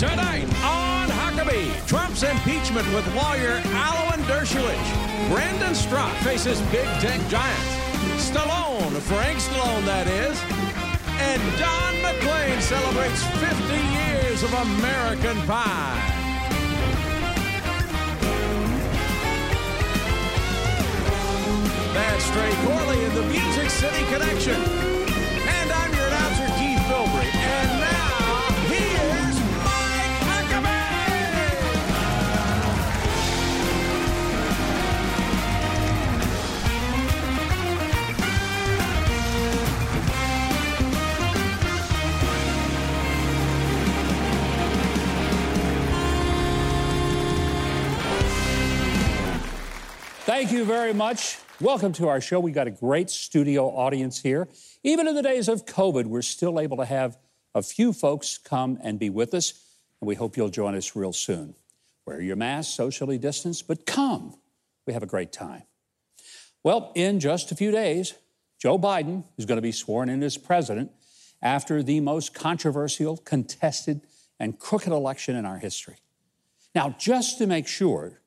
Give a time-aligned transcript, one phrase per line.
[0.00, 5.28] Tonight on Huckabee, Trump's impeachment with lawyer Alan Dershowitz.
[5.28, 7.68] Brandon Straka faces big tech giants.
[8.16, 10.40] Stallone, Frank Stallone, that is.
[11.20, 16.00] And Don McLean celebrates 50 years of American Pie.
[21.92, 24.99] That's Trey Corley in the Music City Connection.
[50.30, 51.38] Thank you very much.
[51.60, 52.38] Welcome to our show.
[52.38, 54.46] We got a great studio audience here.
[54.84, 57.18] Even in the days of COVID, we're still able to have
[57.52, 59.54] a few folks come and be with us,
[60.00, 61.56] and we hope you'll join us real soon.
[62.06, 64.36] Wear your mask, socially distance, but come.
[64.86, 65.64] We have a great time.
[66.62, 68.14] Well, in just a few days,
[68.56, 70.92] Joe Biden is going to be sworn in as president
[71.42, 74.02] after the most controversial, contested,
[74.38, 75.96] and crooked election in our history.
[76.72, 78.19] Now, just to make sure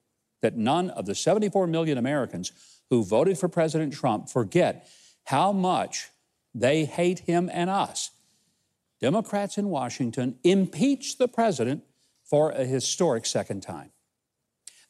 [0.43, 2.51] that none of the 74 million Americans
[2.89, 4.87] who voted for President Trump forget
[5.23, 6.09] how much
[6.53, 8.11] they hate him and us,
[9.01, 11.83] Democrats in Washington impeached the president
[12.23, 13.91] for a historic second time.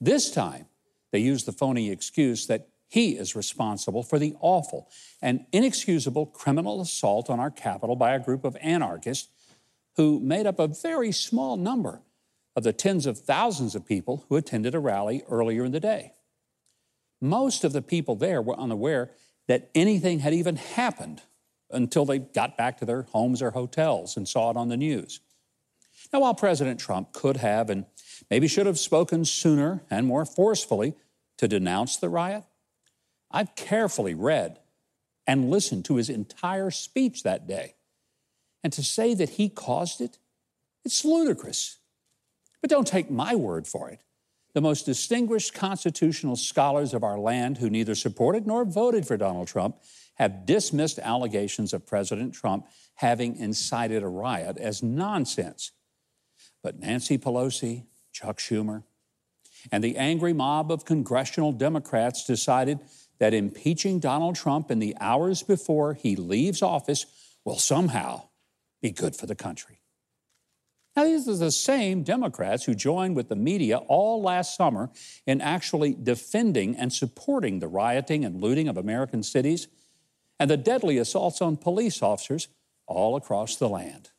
[0.02, 0.66] This time,
[1.12, 4.90] they used the phony excuse that he is responsible for the awful
[5.22, 9.30] and inexcusable criminal assault on our Capitol by a group of anarchists
[9.96, 12.02] who made up a very small number
[12.56, 16.14] of the tens of thousands of people who attended a rally earlier in the day.
[17.22, 19.12] Most of the people there were unaware
[19.47, 21.22] that anything had even happened
[21.72, 25.19] until they got back to their homes or hotels and saw it on the news.
[26.12, 27.86] Now, while President Trump could have and
[28.30, 30.96] maybe should have spoken sooner and more forcefully
[31.38, 32.44] to denounce the riot,
[33.31, 34.59] I've carefully read
[35.25, 37.75] and listened to his entire speech that day.
[38.63, 40.19] And to say that he caused it,
[40.86, 41.80] it's ludicrous.
[42.63, 44.00] But don't take my word for it.
[44.53, 49.50] The most distinguished constitutional scholars of our land who neither supported nor voted for Donald
[49.50, 49.84] Trump
[50.16, 52.66] have dismissed allegations of President Trump
[52.96, 55.74] having incited a riot as nonsense.
[56.63, 58.84] But Nancy Pelosi, Chuck Schumer,
[59.69, 62.80] and the angry mob of congressional Democrats decided
[63.19, 67.07] that impeaching Donald Trump in the hours before he leaves office
[67.44, 68.30] will somehow
[68.81, 69.81] be good for the country.
[70.96, 74.92] Now, these are the same Democrats who joined with the media all last summer
[75.26, 79.68] in actually defending and supporting the rioting and looting of American cities
[80.40, 82.48] and the deadly assaults on police officers
[82.86, 84.12] all across the land.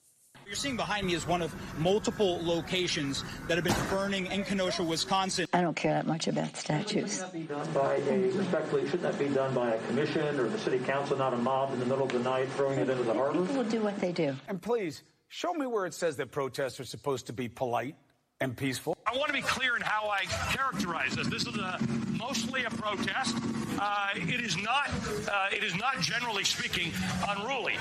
[0.47, 4.83] You're seeing behind me is one of multiple locations that have been burning in Kenosha,
[4.83, 5.47] Wisconsin.
[5.53, 7.15] I don't care that much about statues.
[7.15, 10.49] Shouldn't that be done by a, respectfully, shouldn't that be done by a commission or
[10.49, 13.03] the city council, not a mob in the middle of the night throwing it into
[13.05, 13.41] the harbor?
[13.41, 14.37] People will do what they do.
[14.47, 15.03] And please,
[15.35, 17.97] show me where it says that protests are supposed to be polite
[18.41, 18.97] and peaceful.
[19.05, 21.27] I want to be clear in how I characterize this.
[21.27, 21.81] This is a,
[22.17, 23.37] mostly a protest.
[23.81, 24.91] Uh, it is not.
[25.29, 26.93] Uh, it is not generally speaking
[27.29, 27.75] unruly.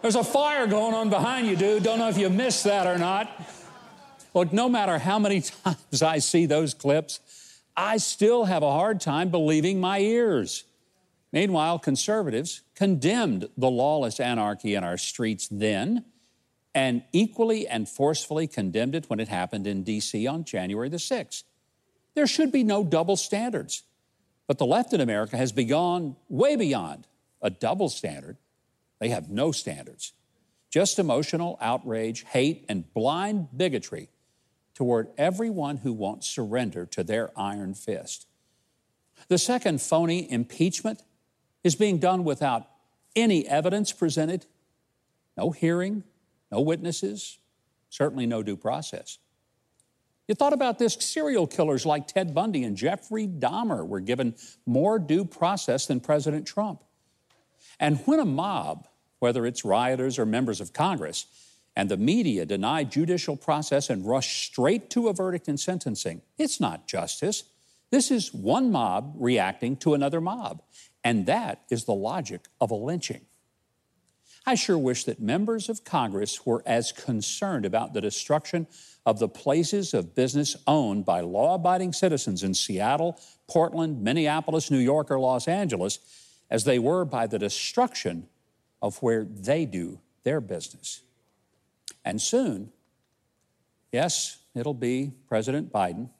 [0.00, 1.82] There's a fire going on behind you, dude.
[1.82, 3.28] Don't know if you missed that or not.
[4.32, 7.18] Look, no matter how many times I see those clips,
[7.76, 10.62] I still have a hard time believing my ears.
[11.32, 16.04] Meanwhile, conservatives condemned the lawless anarchy in our streets then
[16.74, 20.26] and equally and forcefully condemned it when it happened in D.C.
[20.26, 21.42] on January the 6th.
[22.14, 23.82] There should be no double standards.
[24.46, 27.06] But the left in America has begun way beyond
[27.42, 28.36] a double standard.
[28.98, 30.12] They have no standards,
[30.70, 34.08] just emotional outrage, hate, and blind bigotry
[34.74, 38.26] toward everyone who won't surrender to their iron fist.
[39.28, 41.02] The second phony impeachment
[41.64, 42.68] is being done without
[43.16, 44.46] any evidence presented,
[45.36, 46.04] no hearing,
[46.52, 47.38] no witnesses,
[47.88, 49.18] certainly no due process.
[50.28, 54.34] You thought about this serial killers like Ted Bundy and Jeffrey Dahmer were given
[54.66, 56.82] more due process than President Trump.
[57.78, 58.88] And when a mob,
[59.18, 61.26] whether it's rioters or members of Congress,
[61.76, 66.22] and the media deny judicial process and rush straight to a verdict and sentencing.
[66.38, 67.44] It's not justice.
[67.90, 70.62] This is one mob reacting to another mob.
[71.06, 73.26] And that is the logic of a lynching.
[74.44, 78.66] I sure wish that members of Congress were as concerned about the destruction
[79.06, 84.80] of the places of business owned by law abiding citizens in Seattle, Portland, Minneapolis, New
[84.80, 86.00] York, or Los Angeles
[86.50, 88.26] as they were by the destruction
[88.82, 91.02] of where they do their business.
[92.04, 92.72] And soon,
[93.92, 96.10] yes, it'll be President Biden.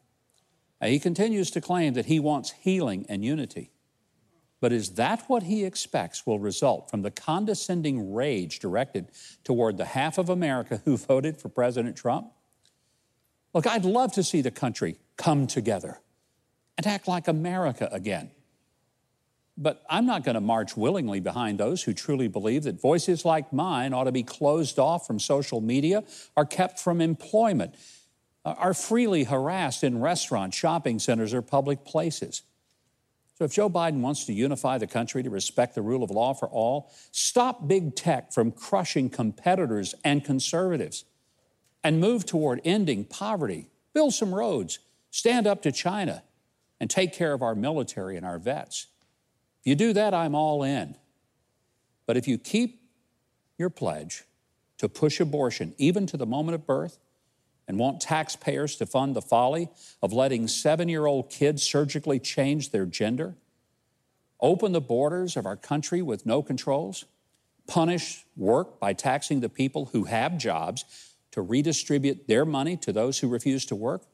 [0.80, 3.72] He continues to claim that he wants healing and unity.
[4.60, 9.10] But is that what he expects will result from the condescending rage directed
[9.44, 12.32] toward the half of America who voted for President Trump?
[13.52, 16.00] Look, I'd love to see the country come together
[16.76, 18.30] and act like America again.
[19.58, 23.52] But I'm not going to march willingly behind those who truly believe that voices like
[23.52, 26.04] mine ought to be closed off from social media
[26.36, 27.74] or kept from employment,
[28.46, 32.42] are freely harassed in restaurants, shopping centers, or public places.
[33.36, 36.32] So if Joe Biden wants to unify the country to respect the rule of law
[36.32, 41.04] for all, stop big tech from crushing competitors and conservatives,
[41.84, 44.78] and move toward ending poverty, build some roads,
[45.10, 46.22] stand up to China,
[46.80, 48.86] and take care of our military and our vets.
[49.60, 50.96] If you do that, I'm all in.
[52.06, 52.80] But if you keep
[53.58, 54.24] your pledge
[54.78, 56.98] to push abortion even to the moment of birth,
[57.68, 59.68] and want taxpayers to fund the folly
[60.02, 63.34] of letting seven year old kids surgically change their gender,
[64.40, 67.04] open the borders of our country with no controls,
[67.66, 70.84] punish work by taxing the people who have jobs
[71.32, 74.04] to redistribute their money to those who refuse to work,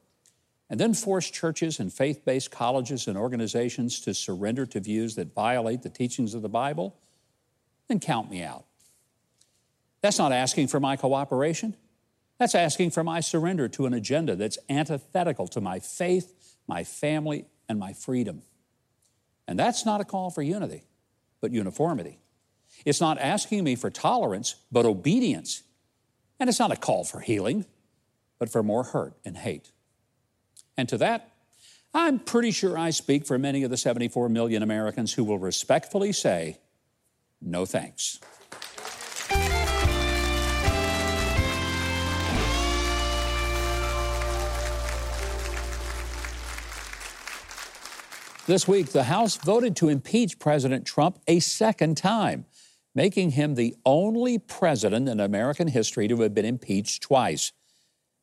[0.69, 5.33] and then force churches and faith based colleges and organizations to surrender to views that
[5.33, 6.95] violate the teachings of the Bible,
[7.87, 8.65] then count me out.
[10.01, 11.75] That's not asking for my cooperation.
[12.43, 17.45] That's asking for my surrender to an agenda that's antithetical to my faith, my family,
[17.69, 18.41] and my freedom.
[19.47, 20.83] And that's not a call for unity,
[21.39, 22.19] but uniformity.
[22.83, 25.63] It's not asking me for tolerance, but obedience.
[26.37, 27.65] And it's not a call for healing,
[28.39, 29.71] but for more hurt and hate.
[30.75, 31.31] And to that,
[31.93, 36.11] I'm pretty sure I speak for many of the 74 million Americans who will respectfully
[36.11, 36.57] say,
[37.41, 38.19] no thanks.
[48.45, 52.45] This week, the House voted to impeach President Trump a second time,
[52.93, 57.53] making him the only president in American history to have been impeached twice.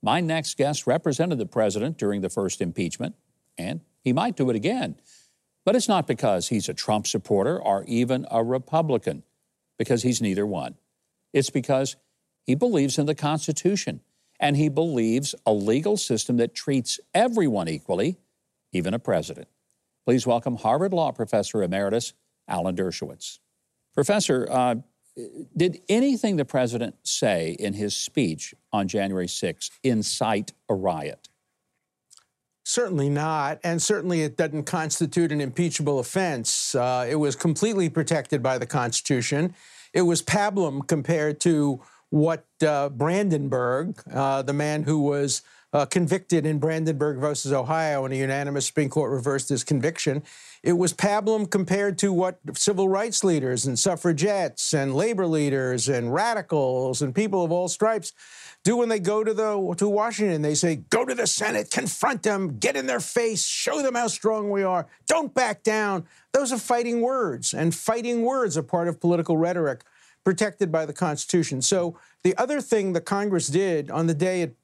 [0.02, 3.14] My next guest represented the president during the first impeachment,
[3.56, 4.96] and he might do it again.
[5.64, 9.22] But it's not because he's a Trump supporter or even a Republican,
[9.78, 10.74] because he's neither one.
[11.32, 11.96] It's because
[12.42, 14.02] he believes in the Constitution
[14.38, 18.18] and he believes a legal system that treats everyone equally,
[18.70, 19.48] even a president.
[20.10, 22.14] Please welcome Harvard Law Professor Emeritus
[22.48, 23.38] Alan Dershowitz.
[23.94, 24.74] Professor, uh,
[25.56, 31.28] did anything the president say in his speech on January 6 incite a riot?
[32.64, 33.60] Certainly not.
[33.62, 36.74] And certainly it doesn't constitute an impeachable offense.
[36.74, 39.54] Uh, it was completely protected by the Constitution.
[39.94, 46.46] It was pablum compared to what uh, Brandenburg, uh, the man who was uh, convicted
[46.46, 50.22] in Brandenburg versus Ohio, and a unanimous Supreme Court reversed his conviction.
[50.62, 56.12] It was pablum compared to what civil rights leaders and suffragettes and labor leaders and
[56.12, 58.12] radicals and people of all stripes
[58.62, 60.42] do when they go to the to Washington.
[60.42, 64.08] They say, "Go to the Senate, confront them, get in their face, show them how
[64.08, 64.86] strong we are.
[65.06, 69.84] Don't back down." Those are fighting words, and fighting words are part of political rhetoric
[70.24, 71.62] protected by the Constitution.
[71.62, 74.56] So the other thing the Congress did on the day it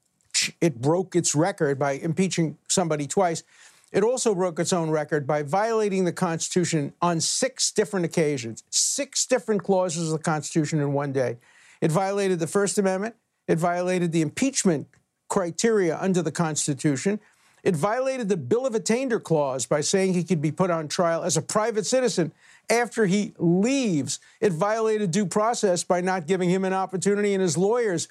[0.61, 3.43] it broke its record by impeaching somebody twice.
[3.91, 9.25] It also broke its own record by violating the Constitution on six different occasions, six
[9.25, 11.37] different clauses of the Constitution in one day.
[11.81, 13.15] It violated the First Amendment.
[13.47, 14.87] It violated the impeachment
[15.29, 17.19] criteria under the Constitution.
[17.63, 21.23] It violated the Bill of Attainder clause by saying he could be put on trial
[21.23, 22.31] as a private citizen
[22.69, 24.19] after he leaves.
[24.41, 28.07] It violated due process by not giving him an opportunity and his lawyers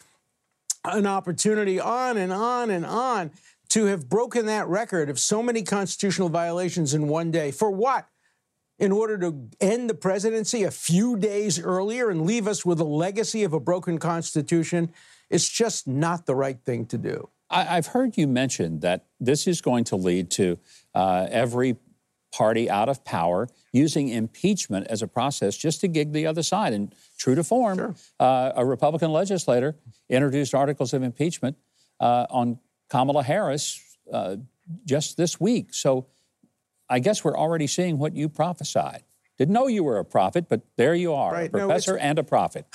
[0.94, 3.30] an opportunity on and on and on
[3.70, 7.50] to have broken that record of so many constitutional violations in one day.
[7.50, 8.08] For what?
[8.78, 12.84] In order to end the presidency a few days earlier and leave us with a
[12.84, 14.92] legacy of a broken constitution,
[15.30, 17.30] it's just not the right thing to do.
[17.48, 20.58] I, have heard you mention that this is going to lead to
[20.94, 21.76] uh, every
[22.32, 26.72] party out of power using impeachment as a process just to gig the other side.
[26.72, 27.94] And true to form, Sure.
[28.20, 29.76] uh, a Republican legislator
[30.08, 31.56] introduced articles of impeachment
[32.00, 32.58] uh, on
[32.90, 33.80] Kamala Harris
[34.12, 34.36] uh,
[34.84, 35.72] just this week.
[35.74, 36.06] So
[36.88, 39.02] I guess we're already seeing what you prophesied.
[39.38, 41.50] Didn't know you were a prophet, but there you are, Right.
[41.52, 42.64] a No, professor and a prophet.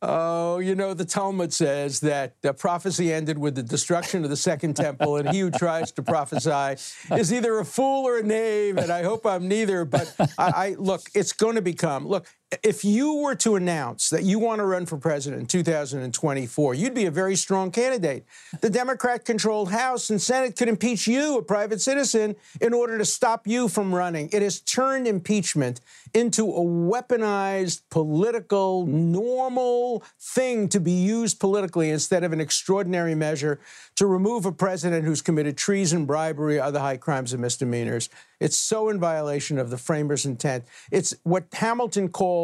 [0.00, 4.74] Oh, you know, the Talmud says that prophecy ended with the destruction of the second
[4.74, 6.80] temple, and he who tries to prophesy
[7.14, 9.84] is either a fool or a knave, and I hope I'm neither.
[9.84, 12.28] But I, I look, it's going to become look.
[12.62, 16.94] If you were to announce that you want to run for president in 2024, you'd
[16.94, 18.24] be a very strong candidate.
[18.62, 23.04] The Democrat controlled House and Senate could impeach you, a private citizen, in order to
[23.04, 24.30] stop you from running.
[24.32, 25.82] It has turned impeachment
[26.14, 33.60] into a weaponized political, normal thing to be used politically instead of an extraordinary measure
[33.96, 38.08] to remove a president who's committed treason, bribery, other high crimes and misdemeanors.
[38.40, 40.64] It's so in violation of the framers' intent.
[40.90, 42.37] It's what Hamilton called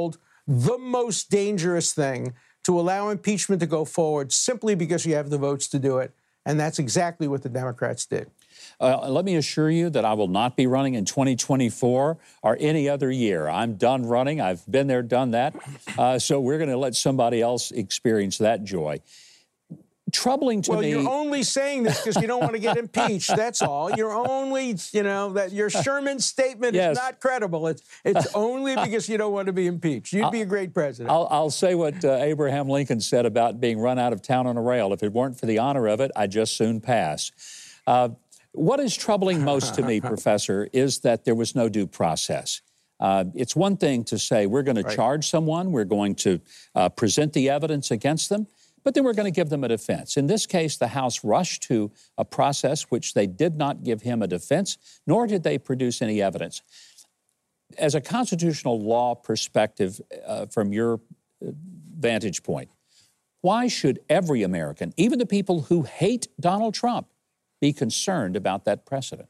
[0.46, 2.34] the most dangerous thing
[2.64, 6.12] to allow impeachment to go forward simply because you have the votes to do it.
[6.46, 8.30] And that's exactly what the Democrats did.
[8.80, 12.88] Uh, let me assure you that I will not be running in 2024 or any
[12.88, 13.48] other year.
[13.48, 14.40] I'm done running.
[14.40, 15.54] I've been there, done that.
[15.96, 19.00] Uh, so we're going to let somebody else experience that joy.
[20.14, 20.90] Troubling to well, me.
[20.90, 23.28] you're only saying this because you don't want to get impeached.
[23.36, 23.90] That's all.
[23.90, 26.92] You're only, you know, that your Sherman statement Yes.
[26.92, 27.66] is not credible.
[27.66, 30.12] It's it's only because you don't want to be impeached.
[30.12, 31.10] You'd be a great president.
[31.10, 34.56] I'll, I'll say what uh, Abraham Lincoln said about being run out of town on
[34.56, 34.92] a rail.
[34.92, 37.32] If it weren't for the honor of it, I'd just soon pass.
[37.84, 38.10] Uh,
[38.52, 42.62] what is troubling most to me, Professor, is that there was no due process.
[43.00, 46.40] Uh, it's one thing to say we're going to charge someone, we're going to
[46.76, 48.46] uh, present the evidence against them,
[48.84, 50.16] but then we're going to give them a defense.
[50.16, 54.22] In this case, the House rushed to a process which they did not give him
[54.22, 54.76] a defense,
[55.06, 56.62] nor did they produce any evidence.
[57.78, 61.00] As a constitutional law perspective, uh, from your
[61.44, 61.50] uh,
[61.98, 62.68] vantage point,
[63.40, 67.08] why should every American, even the people who hate Donald Trump,
[67.60, 69.28] be concerned about that precedent?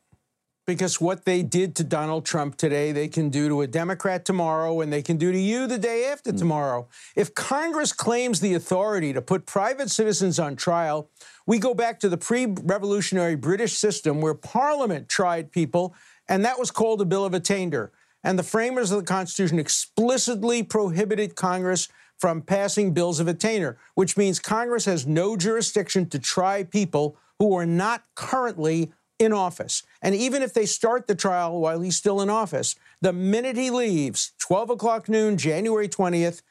[0.66, 4.80] Because what they did to Donald Trump today, they can do to a Democrat tomorrow,
[4.80, 6.38] and they can do to you the day after mm.
[6.38, 6.88] tomorrow.
[7.14, 11.10] If Congress claims the authority to put private citizens on trial,
[11.46, 15.94] we go back to the pre revolutionary British system where Parliament tried people,
[16.28, 17.92] and that was called a Bill of Attainder.
[18.22, 24.16] And the framers of the Constitution explicitly prohibited Congress from passing bills of attainder, which
[24.16, 28.92] means Congress has no jurisdiction to try people who are not currently
[29.24, 29.82] in office.
[30.02, 33.70] And even if they start the trial while he's still in office, the minute he
[33.70, 36.42] leaves, 12 o'clock noon, January 20th,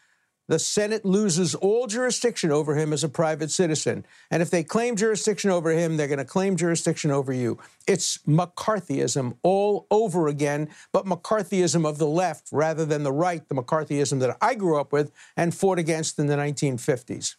[0.48, 4.06] the Senate loses all jurisdiction over him as a private citizen.
[4.30, 7.60] And if they claim jurisdiction over him, they're going to claim jurisdiction over you.
[7.88, 13.56] It's McCarthyism all over again, but McCarthyism of the left rather than the right, the
[13.56, 17.36] McCarthyism that I grew up with and fought against in the 1950s.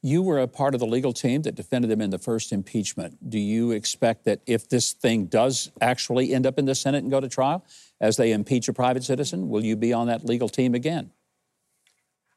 [0.00, 3.30] You were a part of the legal team that defended him in the first impeachment.
[3.30, 7.10] Do you expect that if this thing does actually end up in the Senate and
[7.10, 7.64] go to trial,
[8.00, 11.10] as they impeach a private citizen, will you be on that legal team again?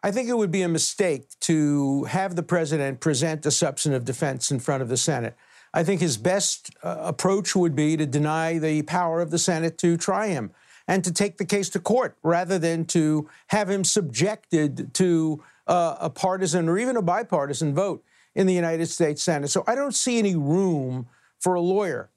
[0.02, 4.50] I think it would be a mistake to have the president present a substantive defense
[4.50, 5.36] in front of the Senate.
[5.74, 9.78] I think his best uh, approach would be to deny the power of the Senate
[9.80, 10.52] to try him
[10.88, 15.96] and to take the case to court rather than to have him subjected to uh,
[16.02, 18.04] a partisan or even a bipartisan vote
[18.36, 19.50] in the United States Senate.
[19.50, 21.08] So I don't see any room
[21.40, 22.12] for a lawyer.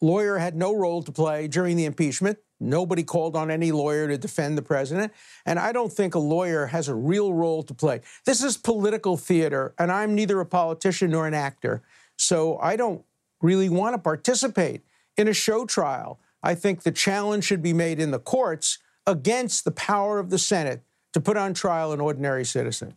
[0.00, 2.38] Lawyer had no role to play during the impeachment.
[2.60, 5.12] Nobody called on any lawyer to defend the president.
[5.46, 8.00] And I don't think a lawyer has a real role to play.
[8.24, 11.82] This is political theater, and I'm neither a politician nor an actor.
[12.16, 13.04] So I don't
[13.40, 14.82] really want to participate
[15.16, 16.18] in a show trial.
[16.42, 20.38] I think the challenge should be made in the courts against the power of the
[20.38, 20.82] Senate
[21.18, 22.94] to put on trial an ordinary citizen.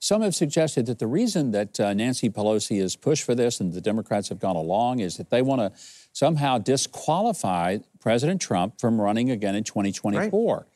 [0.00, 3.72] Some have suggested that the reason that uh, Nancy Pelosi has pushed for this and
[3.72, 5.72] the Democrats have gone along is that they want to
[6.12, 10.66] somehow disqualify President Trump from running again in 2024.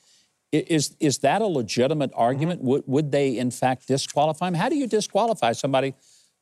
[0.55, 2.63] I- Is, is that a legitimate argument?
[2.63, 4.55] Would, would they, in fact, disqualify him?
[4.55, 5.95] How do you disqualify somebody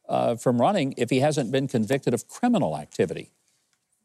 [0.08, 3.30] uh, from running if he hasn't been convicted of criminal activity?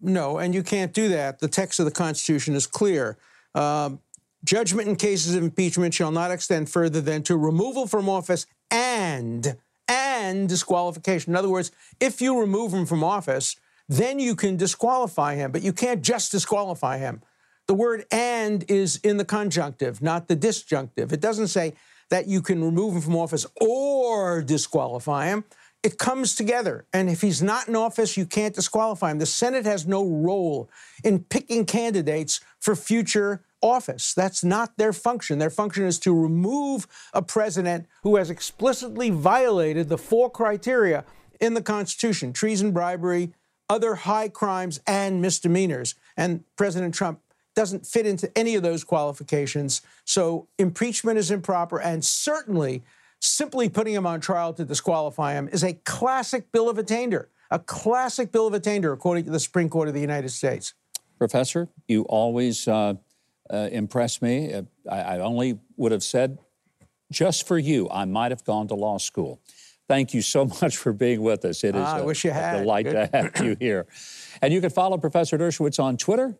[0.01, 1.39] No, and you can't do that.
[1.39, 3.17] The text of the Constitution is clear.
[3.55, 4.01] Um,
[4.45, 9.57] judgment in cases of impeachment shall not extend further than to removal from office and
[9.87, 11.33] and disqualification.
[11.33, 13.55] In other words, if you remove him from office,
[13.87, 17.21] then you can disqualify him, but you can't just disqualify him.
[17.67, 21.13] The word and is in the conjunctive, not the disjunctive.
[21.13, 21.73] It doesn't say
[22.09, 25.43] that you can remove him from office or disqualify him.
[25.85, 26.87] It comes together.
[26.93, 29.19] And if he's not in office, you can't disqualify him.
[29.19, 30.67] The Senate has no role
[31.03, 34.15] in picking candidates for future office.
[34.15, 35.37] That's not their function.
[35.37, 41.05] Their function is to remove a president who has explicitly violated the four criteria
[41.39, 43.33] in the Constitution treason, bribery,
[43.69, 45.93] other high crimes, and misdemeanors.
[46.17, 47.19] And President Trump
[47.55, 49.83] doesn't fit into any of those qualifications.
[50.03, 52.83] So impeachment is improper, and certainly
[53.25, 57.59] simply putting him on trial to disqualify him is a classic bill of attainder, a
[57.59, 60.73] classic bill of attainder, according to the Supreme Court of the United States.
[61.17, 62.95] Professor, you always uh,
[63.49, 64.53] uh, impress me.
[64.53, 66.37] Uh, I, I only would have said,
[67.11, 69.39] just for you, I might have gone to law school.
[69.87, 71.63] Thank you so much for being with us.
[71.63, 72.93] It is Ah, I a, wish you a delight Good.
[72.93, 73.85] to have you here.
[74.41, 76.37] And you can follow Professor Dershowitz on Twitter,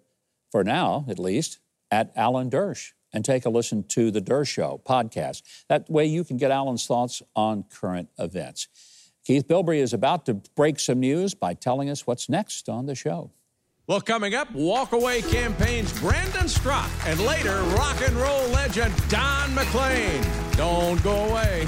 [0.51, 1.59] for now at least,
[1.91, 5.41] at Alan Dersh, and take a listen to the Dersh Show podcast.
[5.69, 8.67] That way you can get Alan's thoughts on current events.
[9.25, 12.93] Keith Bilbrey is about to break some news by telling us what's next on the
[12.93, 13.31] show.
[13.87, 20.23] Well, coming up, Walkaway Campaign's Brandon Straka, and later, rock and roll legend Don McLean.
[20.57, 21.67] Don't go away.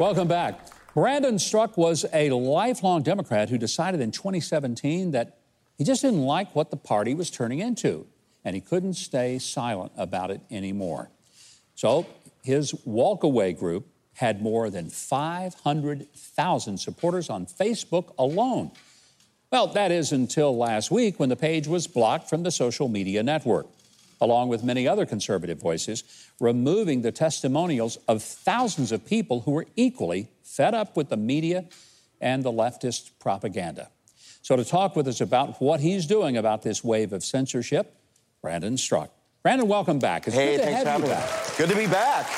[0.00, 0.58] Welcome back.
[0.94, 5.36] Brandon Straka was a lifelong Democrat who decided in 2017 that
[5.76, 8.06] he just didn't like what the party was turning into,
[8.42, 11.10] and he couldn't stay silent about it anymore.
[11.74, 12.06] So
[12.42, 18.70] his walkaway group had more than 500,000 supporters on Facebook alone.
[19.52, 23.22] Well, that is until last week when the page was blocked from the social media
[23.22, 23.66] network,
[24.20, 26.04] along with many other conservative voices,
[26.40, 31.64] removing the testimonials of thousands of people who were equally fed up with the media
[32.20, 33.88] and the leftist propaganda.
[34.42, 37.94] So, to talk with us about what he's doing about this wave of censorship,
[38.42, 39.10] Brandon Straka.
[39.42, 40.26] Brandon, welcome back.
[40.26, 41.36] It's Hey, good to thanks have for you having me.
[41.48, 41.56] back.
[41.56, 42.30] Good to be back.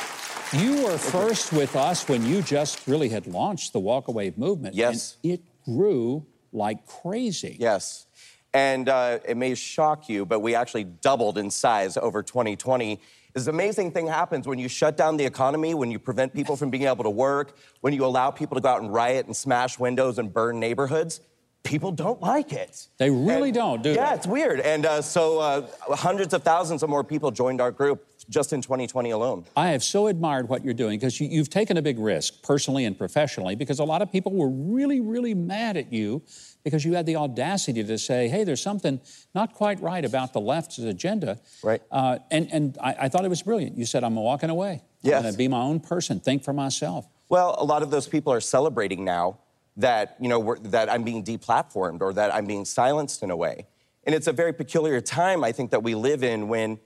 [0.52, 4.74] You were first with us when you just really had launched the Walkaway movement.
[4.74, 5.16] Yes.
[5.24, 7.56] And it grew like crazy.
[7.58, 8.06] Yes.
[8.54, 13.00] And uh, it may shock you, but we actually doubled in size over 2020.
[13.34, 16.68] This amazing thing happens when you shut down the economy, when you prevent people from
[16.68, 19.78] being able to work, when you allow people to go out and riot and smash
[19.78, 21.20] windows and burn neighborhoods.
[21.62, 22.88] People don't like it.
[22.98, 24.16] They really And- don't, do Yeah, they?
[24.16, 24.60] it's weird.
[24.60, 28.62] And uh, so uh, hundreds of thousands of more people joined our group just in
[28.62, 29.44] 2020 alone.
[29.56, 32.84] I have so admired what you're doing because you, you've taken a big risk personally
[32.84, 36.22] and professionally because a lot of people were really, really mad at you
[36.64, 39.00] because you had the audacity to say, hey, there's something
[39.34, 41.38] not quite right about the left's agenda.
[41.62, 41.82] Right.
[41.90, 43.76] Uh, and and I, I thought it was brilliant.
[43.76, 44.82] You said, I'm walking away.
[45.02, 45.16] Yes.
[45.16, 47.06] I'm going to be my own person, think for myself.
[47.28, 49.38] Well, a lot of those people are celebrating now
[49.76, 53.36] that you know we're, that I'm being deplatformed or that I'm being silenced in a
[53.36, 53.66] way,
[54.04, 56.78] and it's a very peculiar time I think that we live in when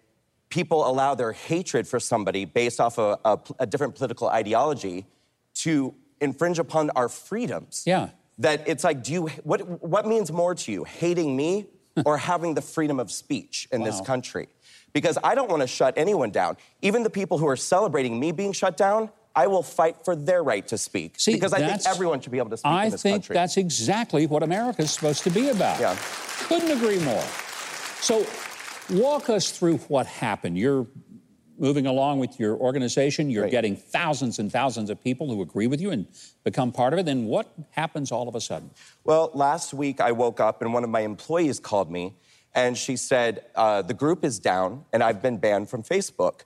[0.48, 5.06] people allow their hatred for somebody based off a, a, a different political ideology
[5.54, 7.82] to infringe upon our freedoms.
[7.86, 8.10] Yeah.
[8.38, 11.66] That it's like, do you what what means more to you, hating me
[12.04, 14.48] or having the freedom of speech in this country?
[14.92, 16.56] Because I don't want to shut anyone down.
[16.82, 20.42] Even the people who are celebrating me being shut down, I will fight for their
[20.42, 21.20] right to speak.
[21.20, 23.34] See, because I think everyone should be able to speak I in this think country.
[23.34, 25.78] that's exactly what America is supposed to be about.
[25.78, 25.96] Yeah.
[26.48, 27.24] Couldn't agree more.
[28.00, 28.26] So,
[28.90, 30.58] walk us through what happened.
[30.58, 30.86] You're
[31.58, 33.50] moving along with your organization, you're Right.
[33.50, 36.06] getting thousands and thousands of people who agree with you and
[36.44, 37.06] become part of it.
[37.06, 38.70] Then what happens all of a sudden?
[39.04, 42.14] Well, last week I woke up and one of my employees called me
[42.54, 46.40] and she said, uh, The group is down and I've been banned from Facebook.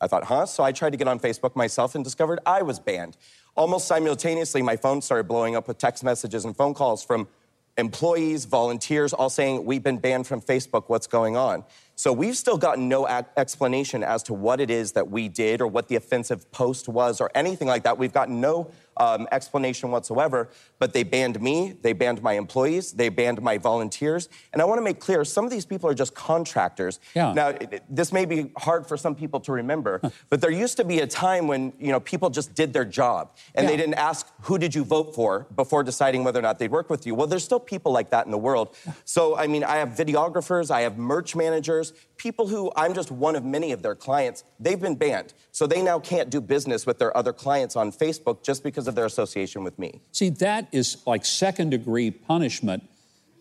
[0.00, 0.46] I thought, huh?
[0.46, 3.16] So I tried to get on Facebook myself and discovered I was banned.
[3.56, 7.28] Almost simultaneously, my phone started blowing up with text messages and phone calls from
[7.76, 10.84] employees, volunteers, all saying, We've been banned from Facebook.
[10.88, 11.64] What's going on?
[11.96, 15.60] So we've still gotten no ac- explanation as to what it is that we did
[15.60, 17.98] or what the offensive post was or anything like that.
[17.98, 20.48] We've gotten no um, explanation whatsoever.
[20.78, 24.28] But they banned me, they banned my employees, they banned my volunteers.
[24.52, 27.00] And I want to make clear some of these people are just contractors.
[27.14, 27.32] Yeah.
[27.32, 30.84] Now, it, this may be hard for some people to remember, but there used to
[30.84, 34.28] be a time when you know people just did their job and they didn't ask
[34.42, 37.14] who did you vote for before deciding whether or not they'd work with you.
[37.14, 38.76] Well, there's still people like that in the world.
[39.04, 41.83] So, I mean, I have videographers, I have merch managers,
[42.16, 44.44] people who I'm just one of many of their clients.
[44.58, 45.34] They've been banned.
[45.52, 48.94] So they now can't do business with their other clients on Facebook just because of
[48.94, 50.00] their association with me.
[50.12, 52.88] See, that is like second degree punishment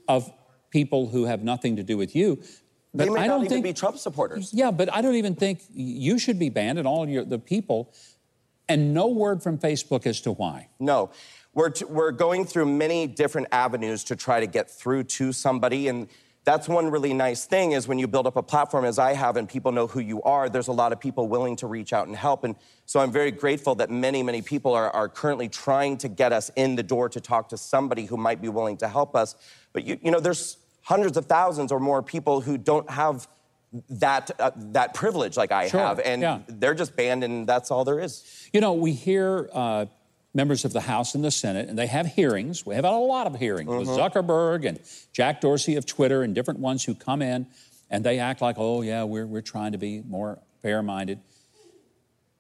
[0.08, 0.32] of
[0.69, 2.41] people who have nothing to do with you.
[2.93, 4.53] But they may I not don't even think be Trump supporters.
[4.53, 7.93] Yeah, but I don't even think you should be banned and all your the people.
[8.69, 10.69] And no word from Facebook as to why.
[10.79, 11.12] No.
[11.53, 15.88] We're, t- we're going through many different avenues to try to get through to somebody.
[15.88, 16.08] And
[16.45, 19.38] that's one really nice thing is when you build up a platform as I have
[19.38, 22.08] and people know who you are, there's a lot of people willing to reach out
[22.08, 22.43] and help.
[22.43, 26.34] And so I'm very grateful that many, many people are, are currently trying to get
[26.34, 29.36] us in the door to talk to somebody who might be willing to help us.
[29.71, 33.25] But you, you know, there's hundreds of thousands or more people who don't have
[33.89, 35.99] that, uh, that privilege like I Sure, have.
[36.01, 36.39] And yeah.
[36.47, 38.49] they're just banned and that's all there is.
[38.51, 39.86] You know, we hear uh,
[40.34, 42.65] members of the House and the Senate, and they have hearings.
[42.65, 43.98] We have had a lot of hearings with Mhm.
[43.98, 44.80] Zuckerberg and
[45.12, 47.46] Jack Dorsey of Twitter and different ones who come in
[47.89, 51.19] and they act like, oh, yeah, we're, we're trying to be more fair minded.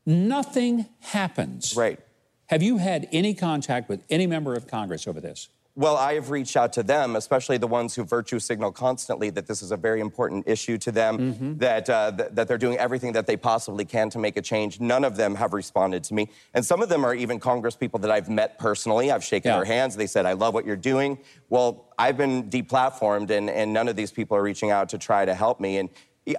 [0.05, 1.75] Nothing happens.
[1.75, 1.99] Right.
[2.47, 5.47] Have you had any contact with any member of Congress over this?
[5.75, 9.47] Well, I have reached out to them, especially the ones who virtue signal constantly that
[9.47, 11.57] this is a very important issue to them, Mm-hmm.
[11.57, 14.79] that, uh, th- that they're doing everything that they possibly can to make a change.
[14.79, 16.29] None of them have responded to me.
[16.53, 19.09] And some of them are even Congress people that I've met personally.
[19.11, 19.55] I've shaken Yeah.
[19.57, 19.95] their hands.
[19.95, 21.17] They said, I love what you're doing.
[21.49, 25.25] Well, I've been deplatformed, and, and none of these people are reaching out to try
[25.25, 25.77] to help me.
[25.79, 25.89] And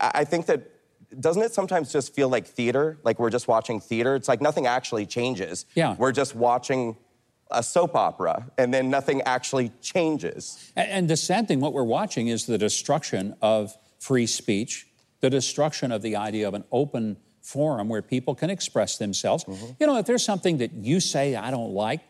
[0.01, 0.70] I I think that
[1.20, 2.99] doesn't it sometimes just feel like theater?
[3.05, 4.14] Like we're just watching theater?
[4.16, 5.66] It's like nothing actually changes.
[5.75, 5.94] Yeah.
[5.99, 6.97] We're just watching
[7.50, 10.72] a soap opera, and then nothing actually changes.
[10.76, 14.87] And, and the sad thing, what we're watching is the destruction of free speech,
[15.20, 19.44] the destruction of the idea of an open forum where people can express themselves.
[19.44, 19.72] Mm-hmm.
[19.78, 22.00] You know, if there's something that you say I don't like,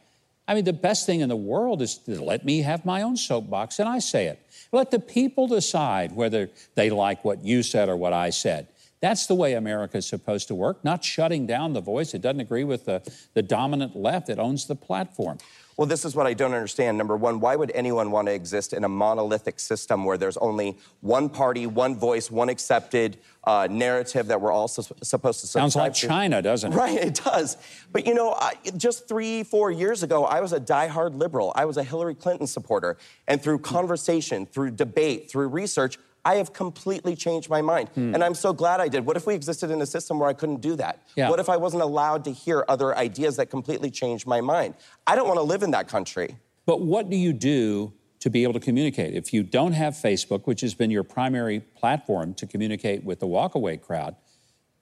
[0.47, 3.17] I mean, the best thing in the world is to let me have my own
[3.17, 4.39] soapbox and I say it.
[4.73, 8.69] Let the people decide whether they like what you said or what I said.
[9.05, 12.41] That's the way America is supposed to work, not shutting down the voice that doesn't
[12.41, 13.03] agree with the,
[13.35, 15.37] the dominant left that owns the platform.
[15.77, 16.97] Well, this is what I don't understand.
[16.97, 20.79] Number one, why would anyone want to exist in a monolithic system where there's only
[21.03, 25.77] one party, one voice, one accepted uh, narrative that we're all sus- supposed to Sounds
[25.77, 26.09] like to?
[26.09, 26.77] China, doesn't it?
[26.77, 27.59] Right, it does.
[27.93, 31.53] But you know, I, just three, four years ago, I was a diehard liberal.
[31.55, 32.97] I was a Hillary Clinton supporter.
[33.29, 37.91] And through conversation, through debate, through research, I have completely changed my mind.
[37.91, 38.15] Hmm.
[38.15, 39.05] And I'm so glad I did.
[39.05, 41.01] What if we existed in a system where I couldn't do that?
[41.17, 41.29] Yeah.
[41.29, 44.75] What if I wasn't allowed to hear other ideas that completely changed my mind?
[45.07, 46.37] I don't want to live in that country.
[46.67, 49.15] But what do you do to be able to communicate?
[49.15, 53.27] If you don't have Facebook, which has been your primary platform to communicate with the
[53.27, 54.17] walkaway crowd,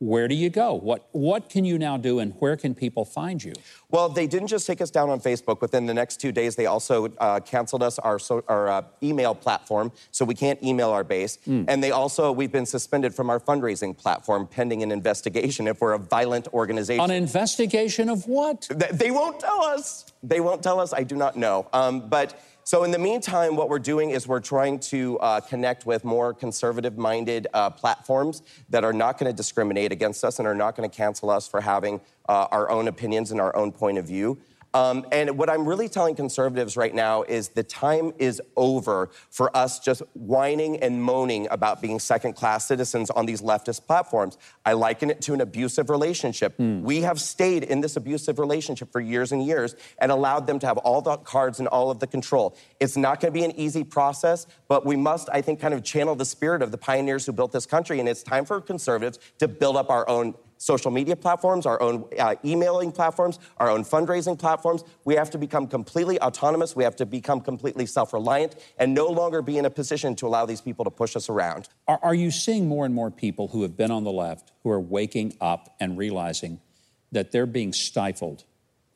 [0.03, 0.75] where do you go?
[0.75, 3.53] What, what can you now do and where can people find you?
[3.89, 5.61] Well, they didn't just take us down on Facebook.
[5.61, 9.33] Within the next two days, they also uh, canceled us our, so, our uh, email
[9.33, 11.39] platform, so we can't email our base.
[11.47, 15.93] And they also, we've been suspended from our fundraising platform pending an investigation if we're
[15.93, 17.05] a violent organization.
[17.05, 18.63] An investigation of what?
[18.63, 20.07] Th- They won't tell us.
[20.25, 20.93] They won't tell us.
[20.93, 21.69] I do not know.
[21.73, 25.85] Um, but so in the meantime, what we're doing is we're trying to uh, connect
[25.85, 30.55] with more conservative-minded uh, platforms that are not going to discriminate against us and are
[30.55, 33.99] not going to cancel us for having uh, our own opinions and our own point
[33.99, 34.39] of view.
[34.75, 39.55] Um, and what I'm really telling conservatives right now is the time is over for
[39.57, 44.39] us just whining and moaning about being second class citizens on these leftist platforms.
[44.65, 46.59] I liken it to an abusive relationship.
[46.83, 50.67] We have stayed in this abusive relationship for years and years and allowed them to
[50.67, 52.57] have all the cards and all of the control.
[52.81, 55.85] It's not going to be an easy process, but we must, I think, kind of
[55.85, 58.01] channel the spirit of the pioneers who built this country.
[58.01, 62.05] And it's time for conservatives to build up our own social media platforms, our own
[62.19, 64.85] uh, emailing platforms, our own fundraising platforms.
[65.05, 66.77] We have to become completely autonomous.
[66.77, 70.27] We have to become completely self reliant and no longer be in a position to
[70.27, 71.69] allow these people to push us around.
[71.89, 74.71] Are, are you seeing more and more people who have been on the left who
[74.71, 76.61] are waking up and realizing
[77.11, 78.45] that they're being stifled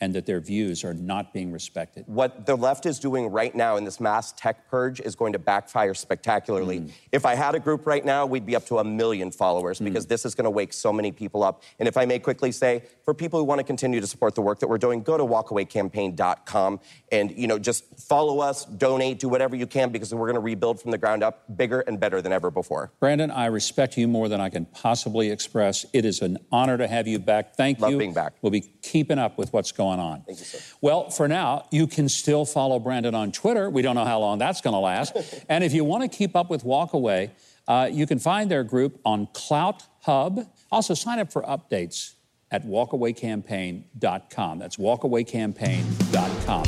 [0.00, 2.04] and that their views are not being respected.
[2.06, 5.38] What the left is doing right now in this mass tech purge is going to
[5.38, 6.80] backfire spectacularly.
[6.80, 6.90] Mm.
[7.12, 10.06] If I had a group right now, we'd be up to a million followers because
[10.06, 11.62] this is going to wake so many people up.
[11.78, 14.42] And if I may quickly say, for people who want to continue to support the
[14.42, 16.80] work that we're doing, go to walkawaycampaign.com
[17.12, 20.40] and you know just follow us, donate, do whatever you can because we're going to
[20.40, 22.92] rebuild from the ground up bigger and better than ever before.
[23.00, 25.86] Brandon, I respect you more than I can possibly express.
[25.92, 27.54] It is an honor to have you back.
[27.54, 27.98] Thank Love you.
[27.98, 28.34] being back.
[28.42, 30.22] We'll be keeping up with what's going on.
[30.22, 30.58] Thank you, sir.
[30.80, 33.70] Well, for now, you can still follow Brandon on Twitter.
[33.70, 35.16] We don't know how long that's going to last.
[35.48, 37.30] and if you want to keep up with Walkaway,
[37.68, 40.46] uh, you can find their group on Clout Hub.
[40.70, 42.14] Also, sign up for updates
[42.50, 44.58] at walkawaycampaign.com.
[44.58, 46.64] That's walkawaycampaign.com.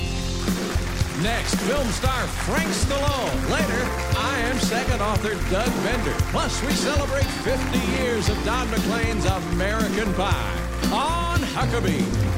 [1.23, 3.51] Next, film star Frank Stallone.
[3.51, 6.15] Later, I am second author Doug Bender.
[6.31, 12.38] Plus, we celebrate 50 years of Don McLean's American Pie on Huckabee.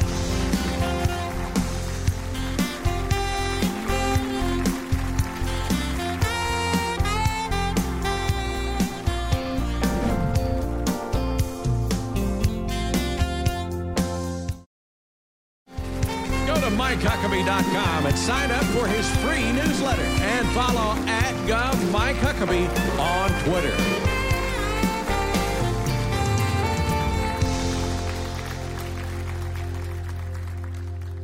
[17.01, 23.31] MikeHuckabee.com and sign up for his free newsletter and follow at Gov Mike Huckabee on
[23.45, 23.75] Twitter.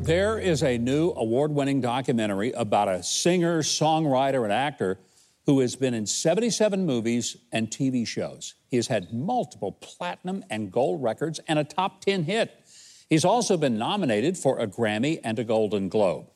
[0.01, 4.99] There is a new award winning documentary about a singer, songwriter, and actor
[5.45, 8.55] who has been in 77 movies and TV shows.
[8.69, 12.66] He has had multiple platinum and gold records and a top 10 hit.
[13.09, 16.27] He's also been nominated for a Grammy and a Golden Globe.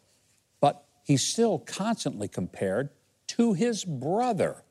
[0.61, 2.90] But he's still constantly compared
[3.28, 4.62] to his brother.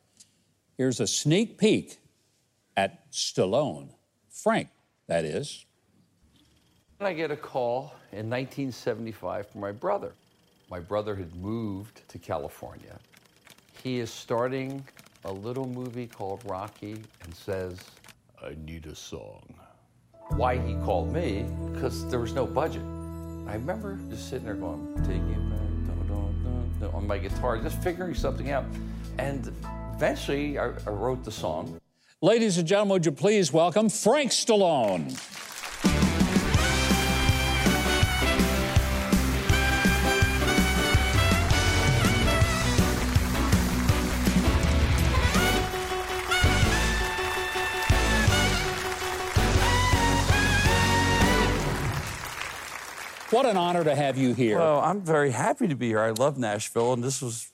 [0.78, 2.00] Here's a sneak peek
[2.78, 3.90] at Stallone.
[4.30, 4.70] Frank,
[5.08, 5.66] that is.
[7.02, 10.14] I get a call in 1975 from my brother.
[10.70, 13.00] My brother had moved to California.
[13.84, 14.86] He is starting
[15.26, 17.80] a little movie called Rocky and says,
[18.42, 19.44] I need a song.
[20.36, 21.46] Why he called me?
[21.74, 22.82] Because there was no budget.
[23.48, 27.18] I remember just sitting there going, take it back, dun, dun, dun, dun," on my
[27.18, 28.66] guitar, just figuring something out.
[29.18, 29.52] And
[29.96, 31.82] eventually I, I wrote the song.
[32.22, 35.18] Ladies and gentlemen, would you please welcome Frank Stallone?
[53.32, 54.58] What an honor to have you here.
[54.58, 56.00] Well, I'm very happy to be here.
[56.00, 57.52] I love Nashville, and this was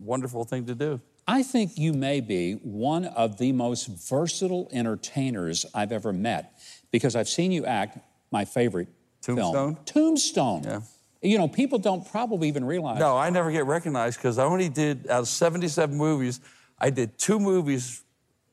[0.00, 1.00] a wonderful thing to do.
[1.26, 6.58] I think you may be one of the most versatile entertainers I've ever met
[6.90, 7.98] because I've seen you act
[8.30, 8.88] my favorite
[9.20, 9.52] Tombstone?
[9.52, 10.64] film, Tombstone.
[10.64, 10.80] Yeah.
[11.20, 12.98] You know, people don't probably even realize.
[12.98, 16.40] No, I never get recognized because I only did, out of 77 movies,
[16.78, 18.02] I did two movies.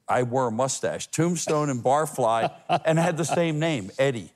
[0.10, 2.52] I wore a mustache, Tombstone and Barfly,
[2.84, 4.32] and had the same name, Eddie.